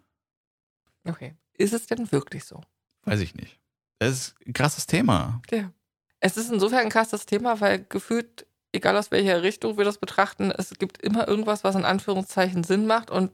Okay. 1.04 1.34
Ist 1.56 1.72
es 1.72 1.86
denn 1.86 2.10
wirklich 2.12 2.44
so? 2.44 2.62
Weiß 3.04 3.20
ich 3.20 3.34
nicht. 3.34 3.58
Das 3.98 4.10
ist 4.12 4.34
ein 4.46 4.52
krasses 4.52 4.86
Thema. 4.86 5.42
Ja. 5.50 5.72
Es 6.20 6.36
ist 6.36 6.50
insofern 6.50 6.80
ein 6.80 6.88
krasses 6.90 7.26
Thema, 7.26 7.60
weil 7.60 7.84
gefühlt, 7.88 8.46
egal 8.72 8.96
aus 8.96 9.10
welcher 9.10 9.42
Richtung 9.42 9.76
wir 9.78 9.84
das 9.84 9.98
betrachten, 9.98 10.50
es 10.50 10.70
gibt 10.78 10.98
immer 11.02 11.26
irgendwas, 11.28 11.64
was 11.64 11.74
in 11.74 11.84
Anführungszeichen 11.84 12.64
Sinn 12.64 12.86
macht 12.86 13.10
und 13.10 13.30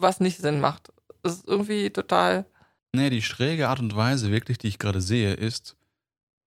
was 0.00 0.20
nicht 0.20 0.38
Sinn 0.38 0.60
macht. 0.60 0.92
Es 1.22 1.36
ist 1.36 1.48
irgendwie 1.48 1.90
total. 1.90 2.46
Nee, 2.92 3.10
die 3.10 3.22
schräge 3.22 3.68
Art 3.68 3.80
und 3.80 3.94
Weise 3.94 4.30
wirklich, 4.30 4.58
die 4.58 4.68
ich 4.68 4.78
gerade 4.78 5.00
sehe, 5.00 5.34
ist, 5.34 5.76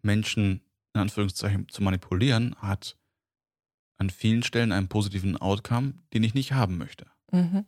Menschen 0.02 0.62
in 0.94 1.02
Anführungszeichen 1.02 1.70
zu 1.70 1.84
manipulieren, 1.84 2.56
hat 2.58 2.98
an 3.98 4.10
vielen 4.10 4.44
Stellen 4.44 4.72
einen 4.72 4.90
positiven 4.90 5.38
Outcome, 5.38 5.94
den 6.14 6.24
ich 6.24 6.34
nicht 6.34 6.54
haben 6.54 6.78
möchte. 6.78 7.06
Mhm. 7.32 7.66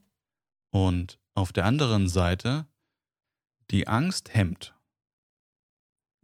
Und 0.72 1.20
auf 1.36 1.54
der 1.54 1.66
anderen 1.66 2.08
Seite, 2.08 2.66
die 3.70 3.88
Angst 3.88 4.34
hemmt. 4.34 4.76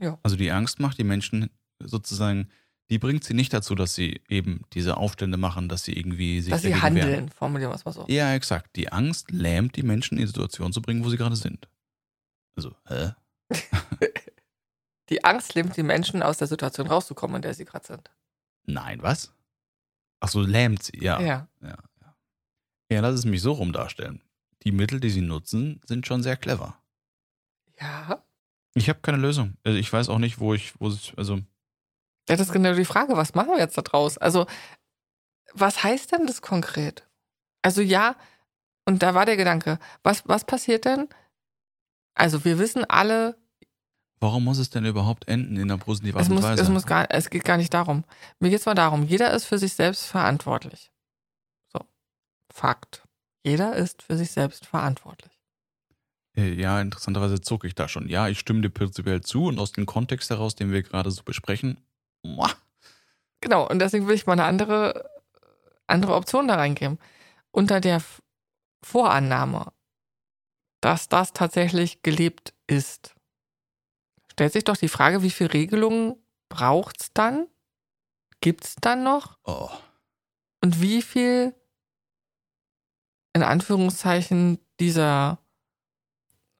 Ja. 0.02 0.20
Also 0.24 0.36
die 0.36 0.52
Angst 0.52 0.80
macht 0.80 0.98
die 0.98 1.04
Menschen 1.04 1.50
sozusagen, 1.80 2.50
die 2.90 2.98
bringt 3.00 3.24
sie 3.24 3.34
nicht 3.34 3.54
dazu, 3.54 3.76
dass 3.76 3.94
sie 3.96 4.22
eben 4.30 4.62
diese 4.74 4.98
Aufstände 4.98 5.38
machen, 5.38 5.70
dass 5.70 5.84
sie 5.84 5.94
irgendwie 5.94 6.42
sich 6.42 6.52
Dass 6.52 6.62
sie 6.62 6.72
dagegen 6.72 6.96
wehren. 6.96 7.08
handeln, 7.08 7.30
formulieren 7.30 7.72
wir 7.72 7.76
es 7.76 7.86
mal 7.86 7.92
so. 7.92 8.06
Ja, 8.08 8.34
exakt. 8.34 8.76
Die 8.76 8.92
Angst 8.92 9.32
lähmt 9.32 9.76
die 9.76 9.84
Menschen 9.84 10.18
in 10.18 10.22
die 10.22 10.28
Situation 10.28 10.74
zu 10.74 10.82
bringen, 10.82 11.04
wo 11.04 11.10
sie 11.10 11.18
gerade 11.18 11.36
sind. 11.36 11.68
Also, 12.56 12.76
hä? 12.88 13.14
Die 15.10 15.24
Angst 15.24 15.56
lähmt 15.56 15.76
die 15.76 15.84
Menschen 15.84 16.22
aus 16.22 16.38
der 16.38 16.48
Situation 16.48 16.86
rauszukommen, 16.88 17.38
in 17.38 17.42
der 17.42 17.56
sie 17.56 17.66
gerade 17.66 17.86
sind. 17.86 18.12
Nein, 18.66 19.02
was? 19.02 19.34
Ach 20.20 20.28
so, 20.28 20.42
lähmt 20.42 20.84
sie, 20.84 21.04
ja. 21.04 21.20
Ja. 21.20 21.48
Ja, 21.62 21.78
ja. 22.02 22.16
ja, 22.92 23.02
lass 23.02 23.16
es 23.16 23.26
mich 23.26 23.42
so 23.42 23.54
rum 23.54 23.74
darstellen. 23.74 24.22
Die 24.64 24.72
Mittel, 24.72 25.00
die 25.00 25.10
sie 25.10 25.22
nutzen, 25.22 25.82
sind 25.86 26.06
schon 26.06 26.22
sehr 26.22 26.38
clever. 26.38 26.78
Ja. 27.80 28.24
Ich 28.76 28.88
habe 28.88 29.00
keine 29.00 29.18
Lösung. 29.18 29.58
Also 29.64 29.80
ich 29.80 29.92
weiß 29.92 30.10
auch 30.10 30.20
nicht, 30.20 30.40
wo 30.40 30.54
ich, 30.54 30.80
wo 30.80 30.90
es, 30.90 31.12
also. 31.18 31.40
Ja, 32.30 32.36
das 32.36 32.48
ist 32.48 32.54
genau 32.54 32.74
die 32.74 32.86
Frage, 32.86 33.18
was 33.18 33.34
machen 33.34 33.50
wir 33.50 33.58
jetzt 33.60 33.78
da 33.78 33.82
draus? 33.82 34.18
Also, 34.18 34.46
was 35.54 35.84
heißt 35.84 36.12
denn 36.12 36.28
das 36.28 36.42
konkret? 36.42 37.08
Also 37.62 37.82
ja, 37.82 38.16
und 38.86 39.02
da 39.04 39.14
war 39.16 39.26
der 39.26 39.38
Gedanke, 39.38 39.80
was, 40.04 40.28
was 40.28 40.46
passiert 40.46 40.86
denn? 40.86 41.08
Also 42.14 42.46
wir 42.46 42.60
wissen 42.60 42.86
alle, 42.86 43.38
Warum 44.22 44.44
muss 44.44 44.58
es 44.58 44.70
denn 44.70 44.84
überhaupt 44.86 45.30
enden 45.30 45.56
in 45.56 45.64
einer 45.72 45.78
positiven 45.78 46.20
Art 46.20 46.30
und 46.30 46.44
Weise? 46.44 46.62
es, 46.62 46.70
muss 46.70 46.86
gar, 46.86 47.08
es 47.10 47.30
geht 47.30 47.46
gar 47.46 47.56
nicht 47.56 47.74
darum. 47.74 48.04
Mir 48.40 48.50
geht 48.50 48.60
es 48.60 48.66
mal 48.66 48.76
darum, 48.76 49.04
jeder 49.04 49.32
ist 49.34 49.46
für 49.46 49.58
sich 49.58 49.74
selbst 49.74 50.06
verantwortlich. 50.06 50.92
So, 51.72 51.80
Fakt. 52.52 53.04
Jeder 53.46 53.76
ist 53.78 54.04
für 54.04 54.18
sich 54.18 54.32
selbst 54.32 54.66
verantwortlich. 54.66 55.32
Äh, 56.36 56.54
Ja, 56.54 56.82
interessanterweise 56.82 57.40
zucke 57.40 57.68
ich 57.68 57.76
da 57.76 57.88
schon. 57.88 58.10
Ja, 58.10 58.28
ich 58.28 58.40
stimme 58.40 58.60
dir 58.62 58.70
prinzipiell 58.70 59.22
zu 59.22 59.46
und 59.46 59.58
aus 59.58 59.72
dem 59.72 59.86
Kontext 59.86 60.30
heraus, 60.30 60.56
den 60.56 60.72
wir 60.74 60.84
gerade 60.84 61.12
so 61.12 61.24
besprechen, 61.24 61.80
muah, 62.24 62.56
Genau, 63.42 63.68
und 63.68 63.80
deswegen 63.80 64.08
will 64.08 64.16
ich 64.16 64.26
mal 64.26 64.34
eine 64.34 64.44
andere, 64.44 65.10
andere 65.88 66.14
Option 66.16 66.48
da 66.48 66.56
reingeben. 66.56 67.00
Unter 67.52 67.80
der 67.80 68.02
Vorannahme, 68.84 69.72
dass 70.82 71.08
das 71.10 71.34
tatsächlich 71.34 72.04
gelebt 72.04 72.54
ist, 72.68 73.16
stellt 74.32 74.54
sich 74.54 74.66
doch 74.66 74.78
die 74.78 74.90
Frage, 74.90 75.22
wie 75.24 75.32
viele 75.32 75.54
Regelungen 75.54 76.16
braucht 76.50 77.02
es 77.02 77.14
dann? 77.14 77.48
Gibt 78.42 78.66
es 78.66 78.76
dann 78.76 79.04
noch? 79.04 79.38
oh, 79.44 79.70
Und 80.64 80.82
wie 80.82 81.02
viel, 81.02 81.54
in 83.34 83.44
Anführungszeichen, 83.44 84.60
dieser 84.80 85.40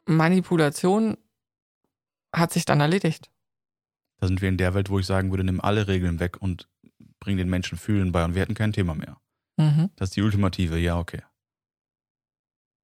Manipulation 0.06 1.18
hat 2.36 2.52
sich 2.52 2.66
dann 2.66 2.82
erledigt? 2.82 3.30
Da 4.20 4.28
sind 4.28 4.42
wir 4.42 4.50
in 4.50 4.58
der 4.58 4.74
Welt, 4.74 4.90
wo 4.90 5.00
ich 5.00 5.06
sagen 5.06 5.32
würde, 5.32 5.44
nimm 5.44 5.62
alle 5.62 5.88
Regeln 5.88 6.20
weg 6.20 6.42
und 6.42 6.68
bring 7.20 7.38
den 7.38 7.50
Menschen 7.50 7.78
Fühlen 7.78 8.12
bei 8.12 8.24
und 8.26 8.36
wir 8.36 8.42
hätten 8.42 8.54
kein 8.54 8.74
Thema 8.74 8.96
mehr. 8.96 9.18
Mhm. 9.58 9.90
Das 9.96 10.10
ist 10.10 10.16
die 10.16 10.22
ultimative, 10.22 10.78
ja, 10.78 10.98
okay. 10.98 11.22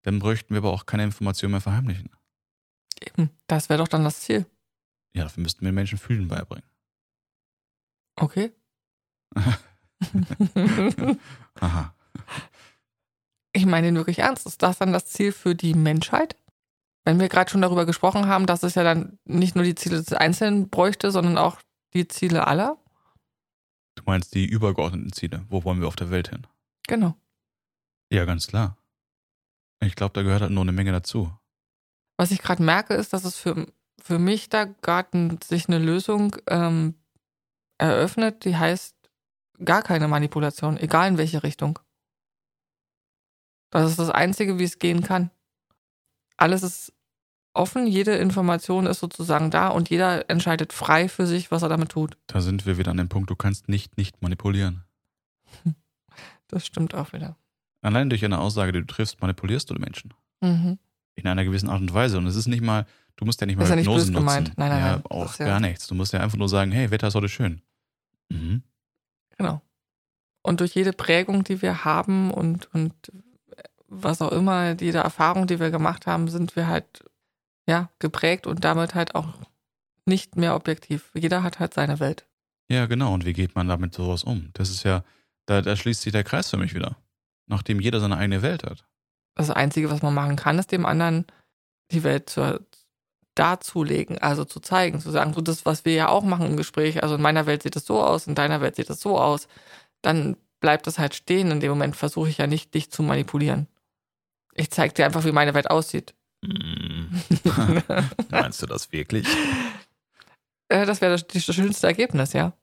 Dann 0.03 0.19
bräuchten 0.19 0.53
wir 0.53 0.59
aber 0.59 0.71
auch 0.71 0.85
keine 0.85 1.03
Information 1.03 1.51
mehr 1.51 1.61
verheimlichen. 1.61 2.09
Eben, 3.01 3.29
das 3.47 3.69
wäre 3.69 3.79
doch 3.79 3.87
dann 3.87 4.03
das 4.03 4.21
Ziel. 4.21 4.45
Ja, 5.13 5.23
dafür 5.23 5.43
müssten 5.43 5.61
wir 5.61 5.69
den 5.69 5.75
Menschen 5.75 5.97
Fühlen 5.97 6.27
beibringen. 6.27 6.69
Okay. 8.15 8.51
Aha. 11.59 11.95
ich 13.51 13.65
meine 13.65 13.87
ihn 13.87 13.95
wirklich 13.95 14.19
ernst. 14.19 14.45
Ist 14.45 14.61
das 14.61 14.77
dann 14.77 14.93
das 14.93 15.07
Ziel 15.07 15.31
für 15.31 15.55
die 15.55 15.73
Menschheit? 15.73 16.37
Wenn 17.05 17.19
wir 17.19 17.29
gerade 17.29 17.49
schon 17.49 17.61
darüber 17.61 17.85
gesprochen 17.85 18.27
haben, 18.27 18.47
dass 18.47 18.63
es 18.63 18.75
ja 18.75 18.83
dann 18.83 19.19
nicht 19.25 19.55
nur 19.55 19.63
die 19.63 19.75
Ziele 19.75 19.97
des 19.97 20.11
Einzelnen 20.11 20.69
bräuchte, 20.69 21.11
sondern 21.11 21.37
auch 21.37 21.59
die 21.93 22.07
Ziele 22.07 22.47
aller? 22.47 22.77
Du 23.93 24.03
meinst 24.05 24.33
die 24.33 24.45
übergeordneten 24.45 25.13
Ziele. 25.13 25.45
Wo 25.47 25.63
wollen 25.63 25.79
wir 25.79 25.87
auf 25.87 25.95
der 25.95 26.09
Welt 26.09 26.29
hin? 26.29 26.45
Genau. 26.87 27.15
Ja, 28.11 28.25
ganz 28.25 28.47
klar. 28.47 28.77
Ich 29.81 29.95
glaube, 29.95 30.13
da 30.13 30.23
gehört 30.23 30.41
halt 30.41 30.51
nur 30.51 30.63
eine 30.63 30.71
Menge 30.71 30.91
dazu. 30.91 31.31
Was 32.17 32.31
ich 32.31 32.41
gerade 32.41 32.63
merke, 32.63 32.95
ist, 32.95 33.13
dass 33.13 33.23
es 33.23 33.37
für, 33.37 33.67
für 34.01 34.19
mich 34.19 34.49
da 34.49 34.65
gerade 34.65 35.37
sich 35.43 35.67
eine 35.67 35.79
Lösung 35.79 36.35
ähm, 36.47 36.95
eröffnet, 37.77 38.45
die 38.45 38.57
heißt 38.57 38.95
gar 39.63 39.83
keine 39.83 40.07
Manipulation, 40.07 40.77
egal 40.77 41.09
in 41.09 41.17
welche 41.17 41.43
Richtung. 41.43 41.79
Das 43.69 43.89
ist 43.89 43.99
das 43.99 44.09
Einzige, 44.09 44.57
wie 44.57 44.63
es 44.63 44.79
gehen 44.79 45.03
kann. 45.03 45.31
Alles 46.37 46.63
ist 46.63 46.93
offen, 47.55 47.87
jede 47.87 48.15
Information 48.15 48.85
ist 48.85 48.99
sozusagen 48.99 49.51
da 49.51 49.69
und 49.69 49.89
jeder 49.89 50.29
entscheidet 50.29 50.73
frei 50.73 51.07
für 51.09 51.25
sich, 51.27 51.51
was 51.51 51.61
er 51.63 51.69
damit 51.69 51.89
tut. 51.89 52.17
Da 52.27 52.41
sind 52.41 52.65
wir 52.65 52.77
wieder 52.77 52.91
an 52.91 52.97
dem 52.97 53.09
Punkt, 53.09 53.29
du 53.29 53.35
kannst 53.35 53.69
nicht 53.69 53.97
nicht 53.97 54.21
manipulieren. 54.21 54.83
Das 56.47 56.63
stimmt 56.65 56.93
auch 56.93 57.11
wieder. 57.11 57.35
Allein 57.81 58.09
durch 58.09 58.23
eine 58.23 58.37
Aussage, 58.39 58.71
die 58.71 58.79
du 58.79 58.85
triffst, 58.85 59.19
manipulierst 59.19 59.67
du 59.69 59.73
Menschen. 59.75 60.13
Mhm. 60.41 60.77
In 61.15 61.27
einer 61.27 61.43
gewissen 61.43 61.69
Art 61.69 61.81
und 61.81 61.91
Weise. 61.93 62.19
Und 62.19 62.27
es 62.27 62.35
ist 62.35 62.45
nicht 62.47 62.61
mal, 62.61 62.85
du 63.15 63.25
musst 63.25 63.41
ja 63.41 63.47
nicht 63.47 63.57
mal 63.57 63.63
Ist 63.63 63.69
ja 63.71 63.75
nicht 63.75 63.87
Hypnose 63.87 64.11
nutzen. 64.11 64.25
gemeint. 64.25 64.51
Nein, 64.55 64.69
nein, 64.69 64.79
ja, 64.79 64.91
nein. 64.97 65.05
Auch 65.09 65.37
ja- 65.39 65.45
gar 65.47 65.59
nichts. 65.59 65.87
Du 65.87 65.95
musst 65.95 66.13
ja 66.13 66.19
einfach 66.19 66.37
nur 66.37 66.47
sagen, 66.47 66.71
hey, 66.71 66.91
Wetter 66.91 67.07
ist 67.07 67.15
heute 67.15 67.29
schön. 67.29 67.61
Mhm. 68.29 68.61
Genau. 69.37 69.59
Und 70.43 70.59
durch 70.59 70.75
jede 70.75 70.93
Prägung, 70.93 71.43
die 71.43 71.61
wir 71.63 71.83
haben 71.83 72.29
und, 72.29 72.69
und 72.75 72.93
was 73.87 74.21
auch 74.21 74.31
immer, 74.31 74.79
jede 74.79 74.99
Erfahrung, 74.99 75.47
die 75.47 75.59
wir 75.59 75.71
gemacht 75.71 76.05
haben, 76.05 76.27
sind 76.27 76.55
wir 76.55 76.67
halt 76.67 77.03
ja 77.67 77.89
geprägt 77.99 78.47
und 78.47 78.63
damit 78.63 78.95
halt 78.95 79.15
auch 79.15 79.33
nicht 80.05 80.35
mehr 80.35 80.55
objektiv. 80.55 81.11
Jeder 81.13 81.43
hat 81.43 81.59
halt 81.59 81.73
seine 81.73 81.99
Welt. 81.99 82.25
Ja, 82.69 82.85
genau. 82.85 83.13
Und 83.13 83.25
wie 83.25 83.33
geht 83.33 83.55
man 83.55 83.67
damit 83.67 83.93
sowas 83.93 84.23
um? 84.23 84.49
Das 84.53 84.69
ist 84.69 84.83
ja, 84.83 85.03
da, 85.45 85.61
da 85.61 85.75
schließt 85.75 86.01
sich 86.01 86.11
der 86.11 86.23
Kreis 86.23 86.49
für 86.49 86.57
mich 86.57 86.73
wieder. 86.73 86.97
Nachdem 87.47 87.79
jeder 87.79 87.99
seine 87.99 88.17
eigene 88.17 88.41
Welt 88.41 88.63
hat. 88.63 88.85
Das 89.35 89.49
Einzige, 89.49 89.89
was 89.91 90.01
man 90.01 90.13
machen 90.13 90.35
kann, 90.35 90.57
ist 90.57 90.71
dem 90.71 90.85
anderen 90.85 91.25
die 91.91 92.03
Welt 92.03 92.29
zu, 92.29 92.59
darzulegen, 93.35 94.17
also 94.19 94.45
zu 94.45 94.59
zeigen, 94.59 94.99
zu 94.99 95.11
sagen, 95.11 95.33
so 95.33 95.41
das, 95.41 95.65
was 95.65 95.85
wir 95.85 95.93
ja 95.93 96.07
auch 96.07 96.23
machen 96.23 96.47
im 96.47 96.57
Gespräch, 96.57 97.03
also 97.03 97.15
in 97.15 97.21
meiner 97.21 97.45
Welt 97.45 97.63
sieht 97.63 97.75
es 97.75 97.85
so 97.85 98.01
aus, 98.01 98.27
in 98.27 98.35
deiner 98.35 98.61
Welt 98.61 98.77
sieht 98.77 98.89
es 98.89 99.01
so 99.01 99.19
aus, 99.19 99.47
dann 100.01 100.37
bleibt 100.61 100.87
es 100.87 100.97
halt 100.97 101.13
stehen. 101.13 101.51
In 101.51 101.59
dem 101.59 101.69
Moment 101.69 101.95
versuche 101.95 102.29
ich 102.29 102.37
ja 102.37 102.47
nicht, 102.47 102.73
dich 102.73 102.89
zu 102.89 103.03
manipulieren. 103.03 103.67
Ich 104.53 104.71
zeige 104.71 104.93
dir 104.93 105.05
einfach, 105.05 105.25
wie 105.25 105.33
meine 105.33 105.53
Welt 105.53 105.69
aussieht. 105.69 106.14
Mhm. 106.47 107.21
Meinst 108.29 108.61
du 108.61 108.65
das 108.65 108.91
wirklich? 108.91 109.27
Äh, 110.69 110.85
das 110.85 111.01
wäre 111.01 111.11
das, 111.11 111.27
das 111.27 111.55
schönste 111.55 111.87
Ergebnis, 111.87 112.33
ja. 112.33 112.53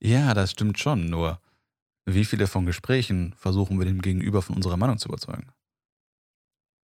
Ja, 0.00 0.34
das 0.34 0.50
stimmt 0.52 0.78
schon. 0.78 1.10
Nur, 1.10 1.40
wie 2.06 2.24
viele 2.24 2.46
von 2.46 2.66
Gesprächen 2.66 3.34
versuchen 3.36 3.78
wir 3.78 3.86
dem 3.86 4.02
Gegenüber 4.02 4.42
von 4.42 4.56
unserer 4.56 4.76
Meinung 4.76 4.98
zu 4.98 5.08
überzeugen? 5.08 5.48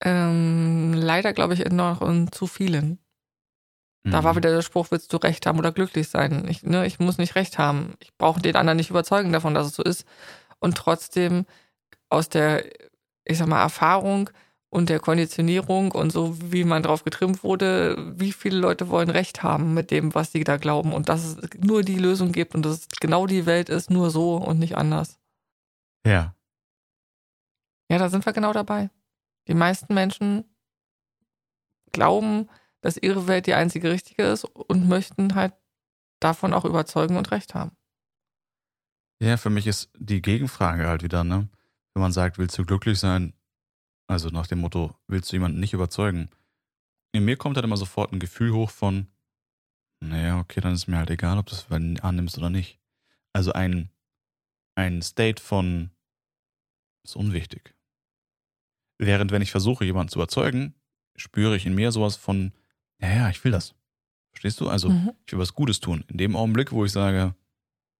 Ähm, 0.01 0.93
leider 0.93 1.33
glaube 1.33 1.53
ich 1.53 1.65
noch 1.71 2.01
in 2.01 2.31
zu 2.31 2.47
vielen. 2.47 2.99
Da 4.03 4.23
war 4.23 4.33
Mhm. 4.33 4.37
wieder 4.37 4.51
der 4.51 4.61
Spruch, 4.61 4.87
willst 4.91 5.11
du 5.13 5.17
recht 5.17 5.45
haben 5.47 5.57
oder 5.57 5.71
glücklich 5.71 6.09
sein? 6.09 6.47
Ich, 6.47 6.61
ne, 6.61 6.85
ich 6.85 6.99
muss 6.99 7.17
nicht 7.17 7.33
recht 7.35 7.57
haben. 7.57 7.95
Ich 7.99 8.15
brauche 8.17 8.39
den 8.39 8.55
anderen 8.55 8.77
nicht 8.77 8.91
überzeugen 8.91 9.31
davon, 9.31 9.55
dass 9.55 9.65
es 9.67 9.75
so 9.75 9.81
ist. 9.83 10.05
Und 10.59 10.77
trotzdem 10.77 11.45
aus 12.09 12.29
der, 12.29 12.65
ich 13.23 13.37
sag 13.39 13.47
mal, 13.47 13.61
Erfahrung 13.61 14.29
und 14.75 14.89
der 14.89 14.99
Konditionierung 14.99 15.93
und 15.93 16.11
so, 16.11 16.38
wie 16.51 16.65
man 16.65 16.83
drauf 16.83 17.05
getrimmt 17.05 17.45
wurde, 17.45 17.95
wie 18.19 18.33
viele 18.33 18.57
Leute 18.57 18.89
wollen 18.89 19.09
recht 19.09 19.41
haben 19.41 19.73
mit 19.73 19.89
dem, 19.89 20.13
was 20.13 20.33
sie 20.33 20.43
da 20.43 20.57
glauben 20.57 20.91
und 20.91 21.07
dass 21.07 21.23
es 21.23 21.38
nur 21.57 21.81
die 21.81 21.97
Lösung 21.97 22.33
gibt 22.33 22.55
und 22.55 22.65
dass 22.65 22.79
es 22.79 22.88
genau 22.99 23.25
die 23.25 23.45
Welt 23.45 23.69
ist, 23.69 23.89
nur 23.89 24.09
so 24.09 24.35
und 24.35 24.59
nicht 24.59 24.75
anders. 24.75 25.17
Ja. 26.05 26.35
Ja, 27.89 27.99
da 27.99 28.09
sind 28.09 28.25
wir 28.25 28.33
genau 28.33 28.51
dabei. 28.51 28.89
Die 29.47 29.53
meisten 29.53 29.93
Menschen 29.93 30.43
glauben, 31.93 32.49
dass 32.81 32.97
ihre 32.97 33.27
Welt 33.29 33.47
die 33.47 33.53
einzige 33.53 33.89
richtige 33.89 34.23
ist 34.23 34.43
und 34.43 34.89
möchten 34.89 35.35
halt 35.35 35.53
davon 36.19 36.53
auch 36.53 36.65
überzeugen 36.65 37.15
und 37.15 37.31
recht 37.31 37.55
haben. 37.55 37.71
Ja, 39.21 39.38
für 39.38 39.49
mich 39.49 39.67
ist 39.67 39.89
die 39.97 40.21
Gegenfrage 40.21 40.85
halt 40.85 41.01
wieder, 41.01 41.23
ne? 41.23 41.47
Wenn 41.93 42.01
man 42.01 42.11
sagt, 42.11 42.38
willst 42.38 42.57
du 42.57 42.65
glücklich 42.65 42.99
sein? 42.99 43.33
Also 44.07 44.29
nach 44.29 44.47
dem 44.47 44.59
Motto, 44.59 44.95
willst 45.07 45.31
du 45.31 45.35
jemanden 45.35 45.59
nicht 45.59 45.73
überzeugen? 45.73 46.29
In 47.11 47.25
mir 47.25 47.37
kommt 47.37 47.55
halt 47.57 47.65
immer 47.65 47.77
sofort 47.77 48.11
ein 48.13 48.19
Gefühl 48.19 48.51
hoch 48.53 48.69
von, 48.69 49.07
naja, 50.01 50.39
okay, 50.39 50.61
dann 50.61 50.73
ist 50.73 50.87
mir 50.87 50.97
halt 50.97 51.09
egal, 51.09 51.37
ob 51.37 51.47
du 51.47 51.55
es 51.55 51.65
annimmst 52.03 52.37
oder 52.37 52.49
nicht. 52.49 52.79
Also 53.33 53.53
ein, 53.53 53.89
ein 54.75 55.01
State 55.01 55.41
von, 55.41 55.91
ist 57.03 57.15
unwichtig. 57.15 57.73
Während 58.99 59.31
wenn 59.31 59.41
ich 59.41 59.51
versuche, 59.51 59.85
jemanden 59.85 60.09
zu 60.11 60.19
überzeugen, 60.19 60.73
spüre 61.15 61.55
ich 61.55 61.65
in 61.65 61.75
mir 61.75 61.91
sowas 61.91 62.15
von, 62.15 62.53
ja, 63.01 63.09
ja, 63.13 63.29
ich 63.29 63.43
will 63.43 63.51
das. 63.51 63.75
Verstehst 64.31 64.59
du? 64.61 64.69
Also 64.69 64.89
Mhm. 64.89 65.11
ich 65.25 65.31
will 65.33 65.39
was 65.39 65.53
Gutes 65.53 65.79
tun. 65.79 66.03
In 66.07 66.17
dem 66.17 66.35
Augenblick, 66.35 66.71
wo 66.71 66.85
ich 66.85 66.91
sage, 66.91 67.35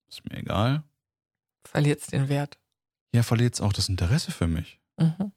ist 0.08 0.24
mir 0.30 0.38
egal, 0.38 0.84
Verliert 1.68 2.12
den 2.12 2.30
Wert. 2.30 2.60
ja, 3.14 3.24
verliert 3.24 3.56
es 3.56 3.62
auch 3.62 3.74
das 3.74 3.90
Interesse 3.90 4.32
für 4.32 4.48
mich. 4.48 4.80
Mhm. 5.00 5.32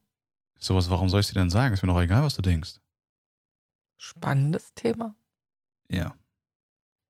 Sowas, 0.59 0.91
warum 0.91 1.09
soll 1.09 1.21
ich 1.21 1.29
dir 1.29 1.35
denn 1.35 1.51
sagen? 1.51 1.75
Ist 1.75 1.83
mir 1.83 1.93
doch 1.93 2.01
egal, 2.01 2.23
was 2.23 2.35
du 2.35 2.43
denkst. 2.43 2.81
Spannendes 3.97 4.75
Thema. 4.75 5.15
Ja. 5.91 6.15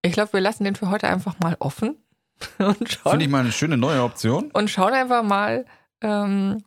Ich 0.02 0.12
glaube, 0.12 0.34
wir 0.34 0.40
lassen 0.40 0.64
den 0.64 0.76
für 0.76 0.90
heute 0.90 1.08
einfach 1.08 1.38
mal 1.40 1.56
offen 1.58 1.96
und 2.58 2.88
Finde 2.88 3.24
ich 3.24 3.30
mal 3.30 3.40
eine 3.40 3.52
schöne 3.52 3.76
neue 3.76 4.02
Option. 4.02 4.50
und 4.52 4.70
schauen 4.70 4.92
einfach 4.92 5.22
mal, 5.22 5.64
ähm, 6.00 6.62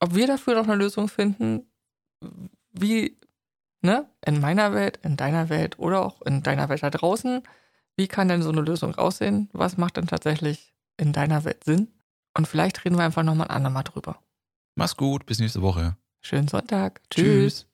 ob 0.00 0.14
wir 0.14 0.26
dafür 0.26 0.54
noch 0.54 0.64
eine 0.64 0.76
Lösung 0.76 1.08
finden, 1.08 1.66
wie, 2.72 3.18
ne, 3.82 4.08
in 4.24 4.40
meiner 4.40 4.72
Welt, 4.72 4.98
in 5.02 5.16
deiner 5.16 5.48
Welt 5.48 5.78
oder 5.78 6.04
auch 6.04 6.22
in 6.22 6.42
deiner 6.42 6.68
Welt 6.68 6.82
da 6.82 6.90
draußen, 6.90 7.42
wie 7.96 8.08
kann 8.08 8.28
denn 8.28 8.42
so 8.42 8.48
eine 8.48 8.62
Lösung 8.62 8.94
aussehen? 8.94 9.50
Was 9.52 9.76
macht 9.76 9.98
denn 9.98 10.06
tatsächlich 10.06 10.72
in 10.96 11.12
deiner 11.12 11.44
Welt 11.44 11.64
Sinn? 11.64 11.88
Und 12.36 12.48
vielleicht 12.48 12.84
reden 12.84 12.96
wir 12.96 13.04
einfach 13.04 13.22
nochmal 13.22 13.48
ein 13.48 13.56
andermal 13.56 13.84
drüber. 13.84 14.18
Mach's 14.74 14.96
gut, 14.96 15.26
bis 15.26 15.38
nächste 15.38 15.60
Woche. 15.60 15.96
Schönen 16.22 16.48
Sonntag. 16.48 17.00
Tschüss. 17.10 17.66